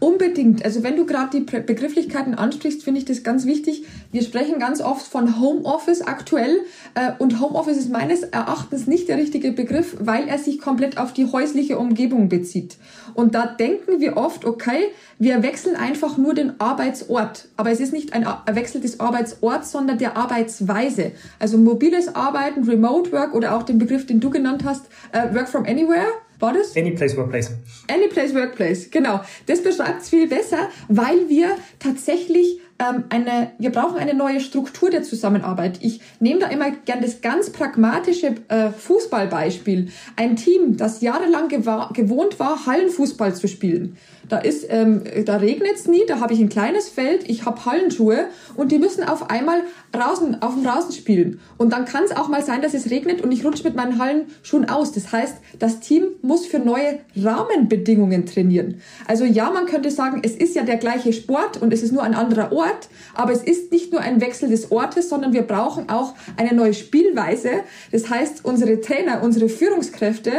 [0.00, 0.64] Unbedingt.
[0.64, 3.84] Also wenn du gerade die Begrifflichkeiten ansprichst, finde ich das ganz wichtig.
[4.12, 6.58] Wir sprechen ganz oft von Homeoffice aktuell
[6.94, 11.12] äh, und Homeoffice ist meines Erachtens nicht der richtige Begriff, weil er sich komplett auf
[11.12, 12.76] die häusliche Umgebung bezieht.
[13.14, 17.48] Und da denken wir oft, okay, wir wechseln einfach nur den Arbeitsort.
[17.56, 21.10] Aber es ist nicht ein Wechsel des Arbeitsorts, sondern der Arbeitsweise.
[21.40, 25.48] Also mobiles Arbeiten, Remote Work oder auch den Begriff, den du genannt hast, äh, Work
[25.48, 26.06] from Anywhere
[26.38, 26.76] war das?
[26.76, 27.50] Any place, workplace.
[27.88, 29.20] Any place, workplace, genau.
[29.46, 34.90] Das beschreibt es viel besser, weil wir tatsächlich ähm, eine, wir brauchen eine neue Struktur
[34.90, 35.78] der Zusammenarbeit.
[35.82, 39.88] Ich nehme da immer gern das ganz pragmatische äh, Fußballbeispiel.
[40.16, 43.96] Ein Team, das jahrelang gewohnt war, Hallenfußball zu spielen
[44.28, 48.26] da ist, ähm, da regnet's nie, da habe ich ein kleines Feld, ich habe Hallenschuhe
[48.56, 49.62] und die müssen auf einmal
[49.92, 51.40] draußen, auf dem Rasen spielen.
[51.56, 53.98] Und dann kann es auch mal sein, dass es regnet und ich rutsche mit meinen
[53.98, 54.92] Hallenschuhen aus.
[54.92, 58.80] Das heißt, das Team muss für neue Rahmenbedingungen trainieren.
[59.06, 62.02] Also ja, man könnte sagen, es ist ja der gleiche Sport und es ist nur
[62.02, 65.88] ein anderer Ort, aber es ist nicht nur ein Wechsel des Ortes, sondern wir brauchen
[65.88, 67.50] auch eine neue Spielweise.
[67.92, 70.32] Das heißt, unsere Trainer, unsere Führungskräfte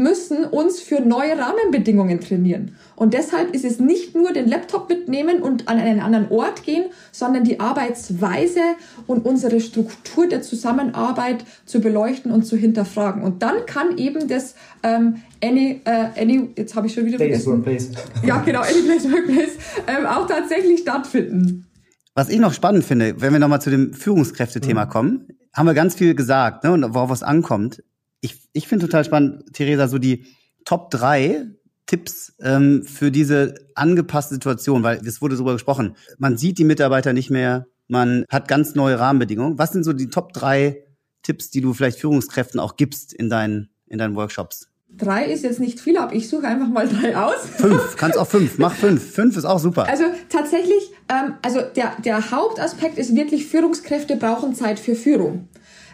[0.00, 2.76] müssen uns für neue Rahmenbedingungen trainieren.
[2.96, 6.86] Und deshalb ist es nicht nur den Laptop mitnehmen und an einen anderen Ort gehen,
[7.12, 8.60] sondern die Arbeitsweise
[9.06, 13.22] und unsere Struktur der Zusammenarbeit zu beleuchten und zu hinterfragen.
[13.22, 17.44] Und dann kann eben das ähm, Any, äh, any, jetzt habe ich schon wieder place
[17.44, 17.52] vergessen.
[17.52, 17.90] Workplace.
[18.24, 21.66] Ja, genau, Any Place Workplace ähm, auch tatsächlich stattfinden.
[22.14, 24.90] Was ich noch spannend finde, wenn wir nochmal zu dem Führungskräftethema mhm.
[24.90, 27.82] kommen, haben wir ganz viel gesagt, ne, und worauf es ankommt
[28.20, 30.26] ich, ich finde total spannend, Theresa, so die
[30.64, 31.46] Top drei
[31.86, 35.96] Tipps ähm, für diese angepasste Situation, weil es wurde darüber gesprochen.
[36.18, 39.58] Man sieht die Mitarbeiter nicht mehr, man hat ganz neue Rahmenbedingungen.
[39.58, 40.84] Was sind so die Top drei
[41.22, 44.68] Tipps, die du vielleicht Führungskräften auch gibst in deinen, in deinen Workshops?
[44.96, 47.46] Drei ist jetzt nicht viel, aber ich suche einfach mal drei aus.
[47.56, 49.12] Fünf, kannst auch fünf, mach fünf.
[49.12, 49.88] Fünf ist auch super.
[49.88, 55.48] Also tatsächlich, ähm, also der, der Hauptaspekt ist wirklich, Führungskräfte brauchen Zeit für Führung.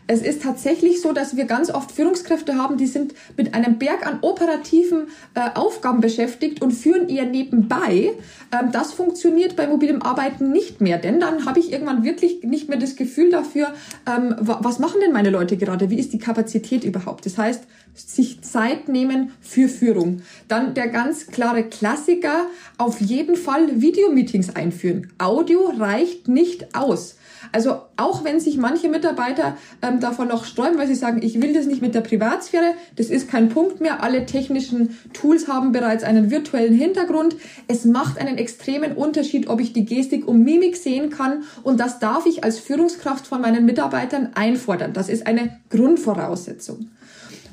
[0.08, 4.06] Es ist tatsächlich so, dass wir ganz oft Führungskräfte haben, die sind mit einem Berg
[4.06, 8.12] an operativen äh, Aufgaben beschäftigt und führen eher nebenbei.
[8.52, 12.68] Ähm, das funktioniert bei mobilem Arbeiten nicht mehr, denn dann habe ich irgendwann wirklich nicht
[12.68, 13.74] mehr das Gefühl dafür,
[14.06, 15.90] ähm, was machen denn meine Leute gerade?
[15.90, 17.26] Wie ist die Kapazität überhaupt?
[17.26, 17.64] Das heißt,
[17.96, 20.22] sich Zeit nehmen für Führung.
[20.48, 22.46] Dann der ganz klare Klassiker,
[22.78, 25.12] auf jeden Fall Videomeetings einführen.
[25.18, 27.16] Audio reicht nicht aus.
[27.52, 31.52] Also auch wenn sich manche Mitarbeiter ähm, davon noch sträuben, weil sie sagen, ich will
[31.52, 34.02] das nicht mit der Privatsphäre, das ist kein Punkt mehr.
[34.02, 37.36] Alle technischen Tools haben bereits einen virtuellen Hintergrund.
[37.68, 41.98] Es macht einen extremen Unterschied, ob ich die Gestik und Mimik sehen kann und das
[41.98, 44.92] darf ich als Führungskraft von meinen Mitarbeitern einfordern.
[44.92, 46.90] Das ist eine Grundvoraussetzung.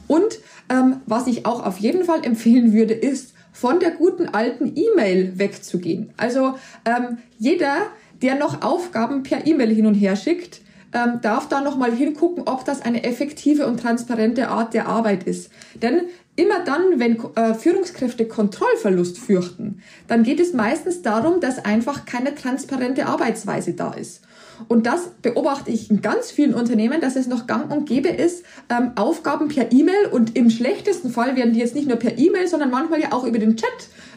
[0.07, 0.39] Und
[0.69, 5.37] ähm, was ich auch auf jeden Fall empfehlen würde, ist, von der guten alten E-Mail
[5.37, 6.11] wegzugehen.
[6.17, 7.75] Also ähm, jeder,
[8.21, 10.61] der noch Aufgaben per E-Mail hin und her schickt,
[10.93, 15.23] ähm, darf da noch mal hingucken, ob das eine effektive und transparente Art der Arbeit
[15.23, 15.51] ist.
[15.75, 16.01] Denn
[16.35, 22.35] immer dann, wenn äh, Führungskräfte Kontrollverlust fürchten, dann geht es meistens darum, dass einfach keine
[22.35, 24.21] transparente Arbeitsweise da ist.
[24.67, 28.43] Und das beobachte ich in ganz vielen Unternehmen, dass es noch gang und gäbe ist,
[28.69, 32.47] ähm, Aufgaben per E-Mail und im schlechtesten Fall werden die jetzt nicht nur per E-Mail,
[32.47, 33.69] sondern manchmal ja auch über den Chat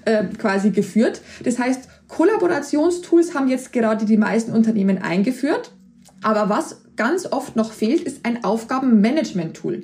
[0.04, 1.20] äh, quasi geführt.
[1.44, 5.72] Das heißt, Kollaborationstools haben jetzt gerade die meisten Unternehmen eingeführt.
[6.22, 9.82] Aber was ganz oft noch fehlt, ist ein Aufgabenmanagement-Tool.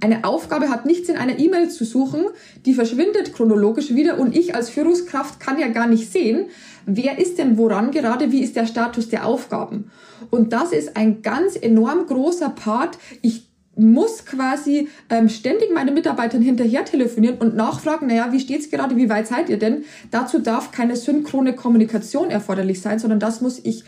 [0.00, 2.26] Eine Aufgabe hat nichts in einer E-Mail zu suchen,
[2.66, 6.46] die verschwindet chronologisch wieder und ich als Führungskraft kann ja gar nicht sehen,
[6.86, 9.90] wer ist denn woran gerade, wie ist der Status der Aufgaben.
[10.30, 12.98] Und das ist ein ganz enorm großer Part.
[13.20, 13.46] Ich
[13.78, 19.10] muss quasi ähm, ständig meine Mitarbeitern hinterher telefonieren und nachfragen, naja, wie steht's gerade, wie
[19.10, 19.84] weit seid ihr denn?
[20.10, 23.84] Dazu darf keine synchrone Kommunikation erforderlich sein, sondern das muss ich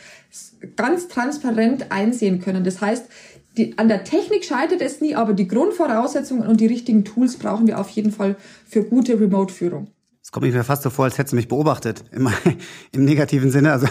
[0.76, 2.64] ganz transparent einsehen können.
[2.64, 3.06] Das heißt,
[3.56, 7.66] die, an der Technik scheitert es nie, aber die Grundvoraussetzungen und die richtigen Tools brauchen
[7.66, 9.88] wir auf jeden Fall für gute Remote-Führung.
[10.28, 12.28] Es kommt mir fast so vor, als hättest du mich beobachtet, im,
[12.92, 13.72] im negativen Sinne.
[13.72, 13.86] Also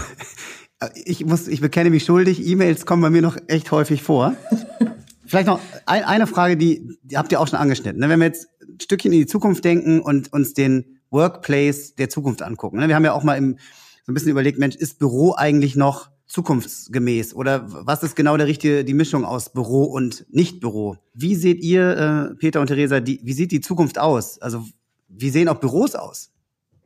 [1.04, 4.36] ich muss, ich bekenne mich schuldig, E-Mails kommen bei mir noch echt häufig vor.
[5.26, 8.00] Vielleicht noch ein, eine Frage, die, die habt ihr auch schon angeschnitten.
[8.00, 8.10] Ne?
[8.10, 12.44] Wenn wir jetzt ein Stückchen in die Zukunft denken und uns den Workplace der Zukunft
[12.44, 12.78] angucken.
[12.78, 12.88] Ne?
[12.88, 13.58] Wir haben ja auch mal im,
[14.06, 18.46] so ein bisschen überlegt, Mensch, ist Büro eigentlich noch zukunftsgemäß oder was ist genau der
[18.46, 20.98] richtige die Mischung aus Büro und Nicht-Büro?
[21.16, 24.40] Wie seht ihr, äh, Peter und Theresa, die, wie sieht die Zukunft aus?
[24.40, 24.64] Also
[25.08, 26.32] wie sehen auch Büros aus?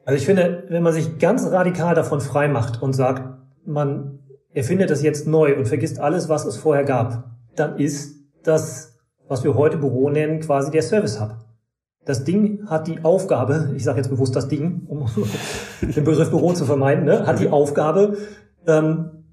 [0.06, 4.20] Also ich finde, wenn man sich ganz radikal davon frei macht und sagt, man
[4.54, 9.44] erfindet das jetzt neu und vergisst alles, was es vorher gab, dann ist das, was
[9.44, 11.36] wir heute Büro nennen, quasi der Service Hub.
[12.04, 15.06] Das Ding hat die Aufgabe, ich sage jetzt bewusst das Ding, um
[15.82, 18.18] den Begriff Büro zu vermeiden, ne, hat die Aufgabe,
[18.66, 19.26] ähm,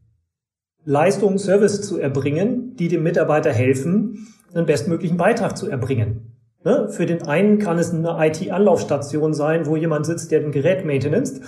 [0.85, 6.38] Leistungen, Service zu erbringen, die dem Mitarbeiter helfen, einen bestmöglichen Beitrag zu erbringen.
[6.65, 6.89] Ne?
[6.91, 11.41] Für den einen kann es eine IT-Anlaufstation sein, wo jemand sitzt, der ein Gerät maintenance.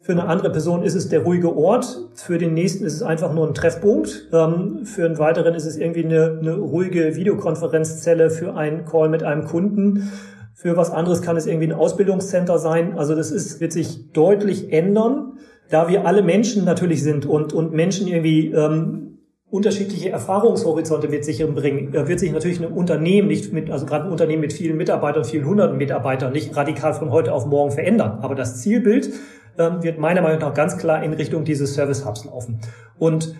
[0.00, 2.10] Für eine andere Person ist es der ruhige Ort.
[2.14, 4.28] Für den nächsten ist es einfach nur ein Treffpunkt.
[4.32, 9.22] Ähm, für einen weiteren ist es irgendwie eine, eine ruhige Videokonferenzzelle für einen Call mit
[9.22, 10.10] einem Kunden.
[10.54, 12.98] Für was anderes kann es irgendwie ein Ausbildungscenter sein.
[12.98, 15.38] Also das ist, wird sich deutlich ändern,
[15.70, 19.11] da wir alle Menschen natürlich sind und, und Menschen irgendwie ähm,
[19.52, 24.10] unterschiedliche Erfahrungshorizonte mit sich bringen, wird sich natürlich ein Unternehmen nicht mit, also gerade ein
[24.10, 28.20] Unternehmen mit vielen Mitarbeitern, vielen hunderten Mitarbeitern nicht radikal von heute auf morgen verändern.
[28.22, 29.10] Aber das Zielbild
[29.58, 32.60] ähm, wird meiner Meinung nach ganz klar in Richtung dieses Service Hubs laufen.
[32.98, 33.36] Und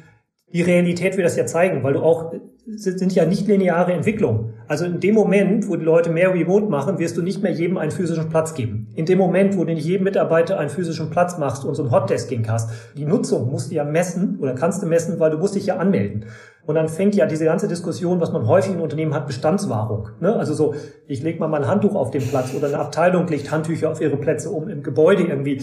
[0.52, 2.34] die Realität wird das ja zeigen, weil du auch,
[2.66, 4.51] sind ja nicht lineare Entwicklungen.
[4.72, 7.76] Also in dem Moment, wo die Leute mehr Remote machen, wirst du nicht mehr jedem
[7.76, 8.88] einen physischen Platz geben.
[8.94, 11.90] In dem Moment, wo du nicht jedem Mitarbeiter einen physischen Platz machst und so ein
[11.90, 15.56] Hotdesking hast, die Nutzung musst du ja messen oder kannst du messen, weil du musst
[15.56, 16.24] dich ja anmelden.
[16.64, 20.08] Und dann fängt ja diese ganze Diskussion, was man häufig in Unternehmen hat, Bestandswahrung.
[20.20, 20.34] Ne?
[20.34, 20.74] Also so,
[21.06, 24.16] ich lege mal mein Handtuch auf den Platz oder eine Abteilung legt Handtücher auf ihre
[24.16, 25.60] Plätze, um im Gebäude irgendwie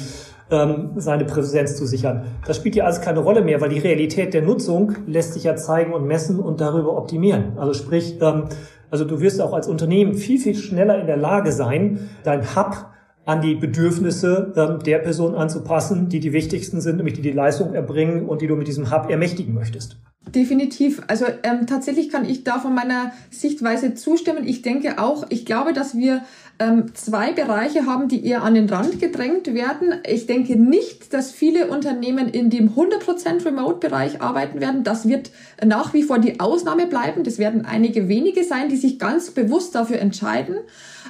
[0.51, 2.25] ähm, seine Präsenz zu sichern.
[2.45, 5.55] Das spielt ja alles keine Rolle mehr, weil die Realität der Nutzung lässt sich ja
[5.55, 7.57] zeigen und messen und darüber optimieren.
[7.57, 8.43] Also sprich, ähm,
[8.91, 12.87] also du wirst auch als Unternehmen viel, viel schneller in der Lage sein, dein Hub
[13.29, 17.75] an die Bedürfnisse ähm, der Person anzupassen, die die wichtigsten sind, nämlich die die Leistung
[17.75, 19.97] erbringen und die du mit diesem Hub ermächtigen möchtest.
[20.33, 21.01] Definitiv.
[21.07, 24.47] Also ähm, tatsächlich kann ich da von meiner Sichtweise zustimmen.
[24.47, 26.23] Ich denke auch, ich glaube, dass wir
[26.59, 29.93] ähm, zwei Bereiche haben, die eher an den Rand gedrängt werden.
[30.05, 34.83] Ich denke nicht, dass viele Unternehmen in dem 100% Remote-Bereich arbeiten werden.
[34.83, 35.31] Das wird
[35.63, 37.23] nach wie vor die Ausnahme bleiben.
[37.23, 40.55] Das werden einige wenige sein, die sich ganz bewusst dafür entscheiden.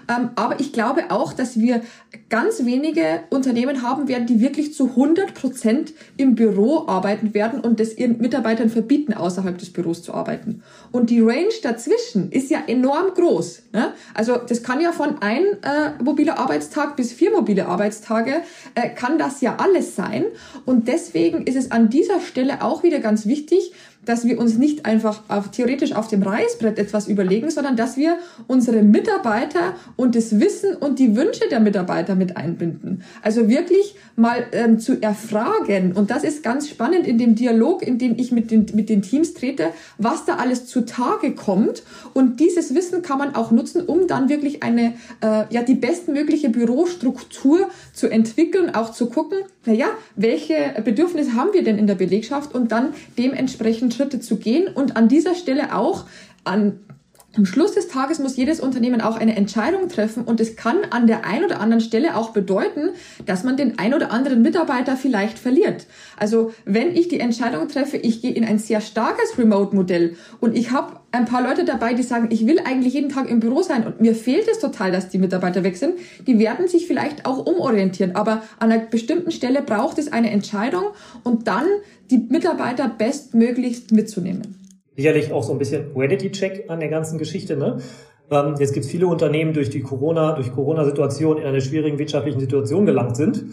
[0.07, 1.81] Ähm, aber ich glaube auch, dass wir
[2.29, 7.79] ganz wenige Unternehmen haben werden, die wirklich zu 100 Prozent im Büro arbeiten werden und
[7.79, 10.63] das ihren Mitarbeitern verbieten, außerhalb des Büros zu arbeiten.
[10.91, 13.63] Und die Range dazwischen ist ja enorm groß.
[13.73, 13.93] Ne?
[14.13, 18.41] Also das kann ja von ein äh, mobiler Arbeitstag bis vier mobile Arbeitstage,
[18.75, 20.25] äh, kann das ja alles sein.
[20.65, 23.73] Und deswegen ist es an dieser Stelle auch wieder ganz wichtig,
[24.05, 28.17] dass wir uns nicht einfach auf, theoretisch auf dem Reißbrett etwas überlegen, sondern dass wir
[28.47, 33.03] unsere Mitarbeiter und das Wissen und die Wünsche der Mitarbeiter mit einbinden.
[33.21, 35.93] Also wirklich mal ähm, zu erfragen.
[35.93, 39.01] Und das ist ganz spannend in dem Dialog, in dem ich mit den, mit den
[39.01, 41.83] Teams trete, was da alles zutage kommt.
[42.13, 46.49] Und dieses Wissen kann man auch nutzen, um dann wirklich eine, äh, ja, die bestmögliche
[46.49, 49.39] Bürostruktur zu entwickeln, auch zu gucken,
[49.69, 52.55] naja, welche Bedürfnisse haben wir denn in der Belegschaft?
[52.55, 56.05] Und dann dementsprechend Schritte zu gehen und an dieser Stelle auch
[56.43, 56.79] an
[57.39, 61.07] am Schluss des Tages muss jedes Unternehmen auch eine Entscheidung treffen und es kann an
[61.07, 62.89] der einen oder anderen Stelle auch bedeuten,
[63.25, 65.87] dass man den ein oder anderen Mitarbeiter vielleicht verliert.
[66.17, 70.71] Also wenn ich die Entscheidung treffe, ich gehe in ein sehr starkes Remote-Modell und ich
[70.71, 73.87] habe ein paar Leute dabei, die sagen, ich will eigentlich jeden Tag im Büro sein
[73.87, 75.93] und mir fehlt es total, dass die Mitarbeiter weg sind,
[76.27, 78.17] die werden sich vielleicht auch umorientieren.
[78.17, 80.87] Aber an einer bestimmten Stelle braucht es eine Entscheidung
[81.23, 81.67] und dann
[82.11, 84.58] die Mitarbeiter bestmöglichst mitzunehmen
[84.99, 87.55] sicherlich auch so ein bisschen Reality-Check an der ganzen Geschichte.
[87.55, 87.77] Ne?
[88.29, 92.39] Ähm, jetzt gibt es viele Unternehmen, durch die Corona, durch Corona-Situation in eine schwierigen wirtschaftlichen
[92.39, 93.45] Situation gelangt sind.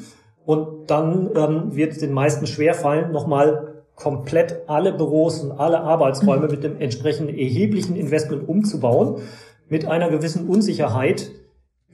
[0.44, 6.48] Und dann ähm, wird es den meisten schwerfallen, nochmal komplett alle Büros und alle Arbeitsräume
[6.48, 9.22] mit dem entsprechenden erheblichen Investment umzubauen,
[9.68, 11.30] mit einer gewissen Unsicherheit,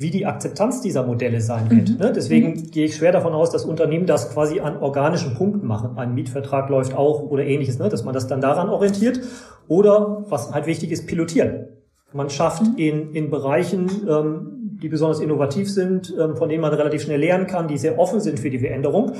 [0.02, 1.90] wie die Akzeptanz dieser Modelle sein wird.
[1.90, 1.96] Mhm.
[1.96, 2.12] Ne?
[2.14, 2.70] Deswegen mhm.
[2.70, 5.96] gehe ich schwer davon aus, dass Unternehmen das quasi an organischen Punkten machen.
[5.96, 7.88] Ein Mietvertrag läuft auch oder ähnliches, ne?
[7.88, 9.20] dass man das dann daran orientiert.
[9.68, 11.68] Oder, was halt wichtig ist, pilotieren.
[12.12, 12.76] Man schafft mhm.
[12.76, 17.46] in, in Bereichen, ähm, die besonders innovativ sind, ähm, von denen man relativ schnell lernen
[17.46, 19.12] kann, die sehr offen sind für die Veränderung,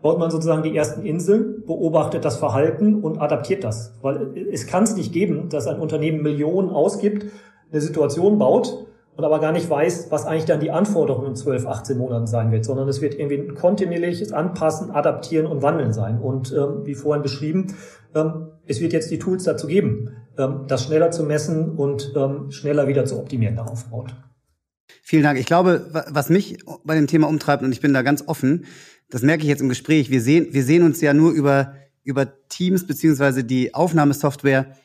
[0.00, 3.98] baut man sozusagen die ersten Inseln, beobachtet das Verhalten und adaptiert das.
[4.00, 7.26] Weil es kann es nicht geben, dass ein Unternehmen Millionen ausgibt,
[7.70, 8.86] eine Situation baut,
[9.18, 12.52] und aber gar nicht weiß, was eigentlich dann die Anforderung in 12, 18 Monaten sein
[12.52, 16.20] wird, sondern es wird irgendwie ein kontinuierliches Anpassen, Adaptieren und Wandeln sein.
[16.20, 17.74] Und ähm, wie vorhin beschrieben,
[18.14, 22.52] ähm, es wird jetzt die Tools dazu geben, ähm, das schneller zu messen und ähm,
[22.52, 24.14] schneller wieder zu optimieren, der Aufbaut.
[25.02, 25.40] Vielen Dank.
[25.40, 28.66] Ich glaube, was mich bei dem Thema umtreibt, und ich bin da ganz offen,
[29.10, 32.28] das merke ich jetzt im Gespräch, wir sehen, wir sehen uns ja nur über, über
[32.48, 34.76] Teams beziehungsweise die Aufnahmesoftware.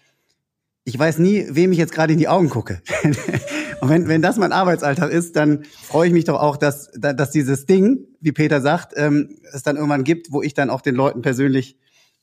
[0.85, 2.81] Ich weiß nie, wem ich jetzt gerade in die Augen gucke.
[3.83, 7.31] und wenn, wenn das mein Arbeitsalltag ist, dann freue ich mich doch auch, dass, dass
[7.31, 10.95] dieses Ding, wie Peter sagt, ähm, es dann irgendwann gibt, wo ich dann auch den
[10.95, 11.77] Leuten persönlich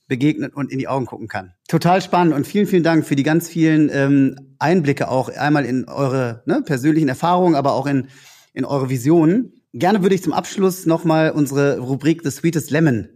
[0.07, 1.53] begegnet und in die Augen gucken kann.
[1.67, 5.87] Total spannend und vielen, vielen Dank für die ganz vielen ähm, Einblicke auch einmal in
[5.87, 8.07] eure ne, persönlichen Erfahrungen, aber auch in,
[8.53, 9.53] in eure Visionen.
[9.71, 13.07] Gerne würde ich zum Abschluss nochmal unsere Rubrik The Sweetest Lemon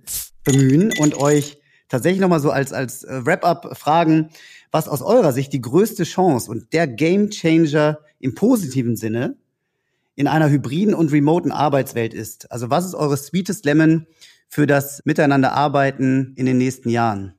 [0.44, 1.58] bemühen und euch
[1.90, 4.30] tatsächlich nochmal so als, als äh, Wrap-up fragen,
[4.72, 9.38] was aus eurer Sicht die größte Chance und der Game Changer im positiven Sinne
[10.16, 12.52] in einer hybriden und remoten Arbeitswelt ist.
[12.52, 14.08] Also was ist eure Sweetest Lemon
[14.50, 17.34] für das Miteinanderarbeiten in den nächsten Jahren?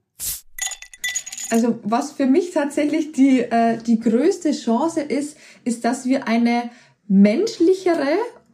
[1.51, 6.71] Also was für mich tatsächlich die, äh, die größte Chance ist, ist, dass wir eine
[7.09, 8.07] menschlichere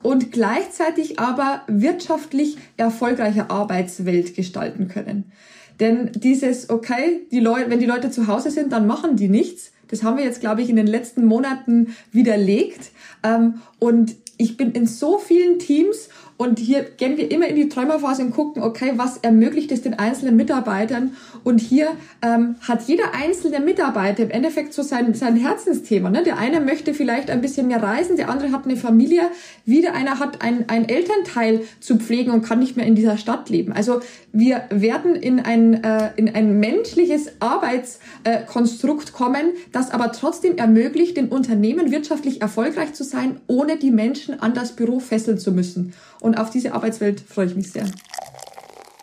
[0.03, 5.33] und gleichzeitig aber wirtschaftlich erfolgreiche Arbeitswelt gestalten können.
[5.81, 9.72] Denn dieses, okay, die Leute, wenn die Leute zu Hause sind, dann machen die nichts.
[9.93, 12.93] Das haben wir jetzt, glaube ich, in den letzten Monaten widerlegt.
[13.23, 16.09] Ähm, und ich bin in so vielen Teams
[16.43, 19.95] und hier gehen wir immer in die Träumerphase und gucken, okay, was ermöglicht es den
[19.95, 21.17] einzelnen Mitarbeitern?
[21.45, 21.91] Und hier
[22.21, 26.11] ähm, hat jeder einzelne Mitarbeiter im Endeffekt so sein, sein Herzensthema.
[26.11, 26.25] Ne?
[26.25, 29.23] Der eine möchte vielleicht ein bisschen mehr reisen, der andere hat eine Familie,
[29.65, 33.49] wieder einer hat ein, ein Elternteil zu pflegen und kann nicht mehr in dieser Stadt
[33.49, 33.73] leben.
[33.73, 34.01] Also
[34.33, 41.17] wir werden in ein, äh, in ein menschliches Arbeitskonstrukt äh, kommen, das aber trotzdem ermöglicht,
[41.17, 45.95] den Unternehmen wirtschaftlich erfolgreich zu sein, ohne die Menschen an das Büro fesseln zu müssen.
[46.33, 47.85] Und auf diese Arbeitswelt freue ich mich sehr.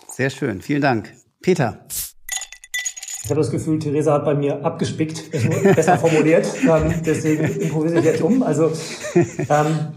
[0.07, 0.61] Sehr schön.
[0.61, 1.13] Vielen Dank.
[1.43, 1.85] Peter.
[3.23, 5.29] Ich habe das Gefühl, Theresa hat bei mir abgespickt,
[5.75, 6.47] besser formuliert.
[6.67, 8.41] Ähm, deswegen improvisiere ich jetzt um.
[8.41, 8.71] Also,
[9.13, 9.93] ähm,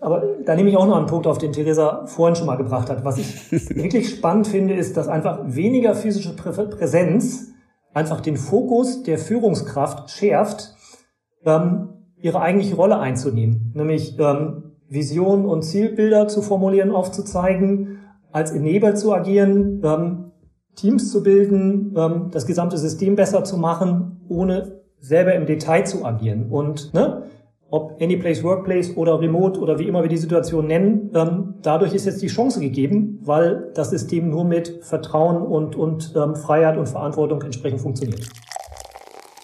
[0.00, 2.90] aber da nehme ich auch noch einen Punkt auf, den Theresa vorhin schon mal gebracht
[2.90, 3.02] hat.
[3.06, 7.54] Was ich wirklich spannend finde, ist, dass einfach weniger physische Präsenz
[7.94, 10.74] einfach den Fokus der Führungskraft schärft,
[11.46, 11.88] ähm,
[12.18, 13.72] ihre eigentliche Rolle einzunehmen.
[13.74, 17.98] Nämlich ähm, Visionen und Zielbilder zu formulieren, aufzuzeigen,
[18.32, 20.32] als Enabler zu agieren, ähm,
[20.74, 26.04] Teams zu bilden, ähm, das gesamte System besser zu machen, ohne selber im Detail zu
[26.04, 26.50] agieren.
[26.50, 27.24] Und ne,
[27.70, 32.06] ob Anyplace Workplace oder Remote oder wie immer wir die Situation nennen, ähm, dadurch ist
[32.06, 36.88] jetzt die Chance gegeben, weil das System nur mit Vertrauen und, und ähm, Freiheit und
[36.88, 38.28] Verantwortung entsprechend funktioniert.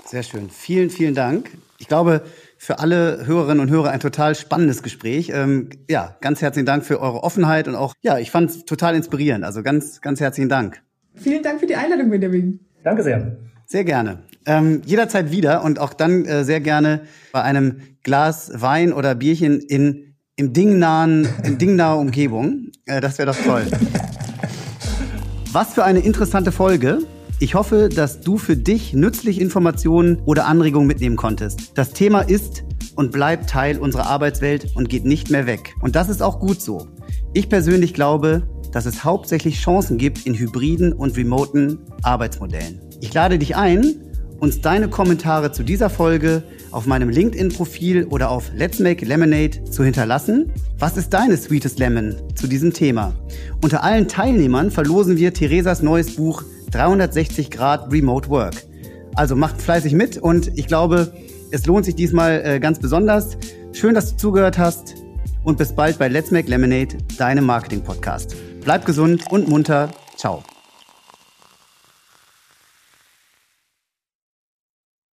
[0.05, 0.51] Sehr schön.
[0.51, 1.57] Vielen, vielen Dank.
[1.79, 2.23] Ich glaube,
[2.63, 5.33] für alle Hörerinnen und Hörer ein total spannendes Gespräch.
[5.35, 8.95] Ähm, ja, ganz herzlichen Dank für eure Offenheit und auch, ja, ich fand es total
[8.95, 9.47] inspirierend.
[9.47, 10.83] Also ganz, ganz herzlichen Dank.
[11.15, 12.61] Vielen Dank für die Einladung, Benjamin.
[12.85, 13.39] Danke sehr.
[13.65, 14.25] Sehr gerne.
[14.45, 17.01] Ähm, jederzeit wieder und auch dann äh, sehr gerne
[17.33, 22.73] bei einem Glas Wein oder Bierchen in im dingnahen, in dingnaher Umgebung.
[22.85, 23.67] Äh, das wäre doch toll.
[25.53, 26.99] Was für eine interessante Folge.
[27.43, 31.73] Ich hoffe, dass du für dich nützliche Informationen oder Anregungen mitnehmen konntest.
[31.75, 32.65] Das Thema ist
[32.97, 35.75] und bleibt Teil unserer Arbeitswelt und geht nicht mehr weg.
[35.81, 36.87] Und das ist auch gut so.
[37.33, 42.79] Ich persönlich glaube, dass es hauptsächlich Chancen gibt in hybriden und remoten Arbeitsmodellen.
[43.01, 43.95] Ich lade dich ein,
[44.39, 49.83] uns deine Kommentare zu dieser Folge auf meinem LinkedIn-Profil oder auf Let's Make Lemonade zu
[49.83, 50.53] hinterlassen.
[50.79, 53.15] Was ist deine Sweetest Lemon zu diesem Thema?
[53.63, 58.55] Unter allen Teilnehmern verlosen wir Theresas neues Buch 360 Grad Remote Work.
[59.15, 61.13] Also macht fleißig mit und ich glaube,
[61.51, 63.37] es lohnt sich diesmal äh, ganz besonders.
[63.73, 64.95] Schön, dass du zugehört hast
[65.45, 68.37] und bis bald bei Let's Make Lemonade, deinem Marketing-Podcast.
[68.63, 69.91] Bleib gesund und munter.
[70.17, 70.43] Ciao.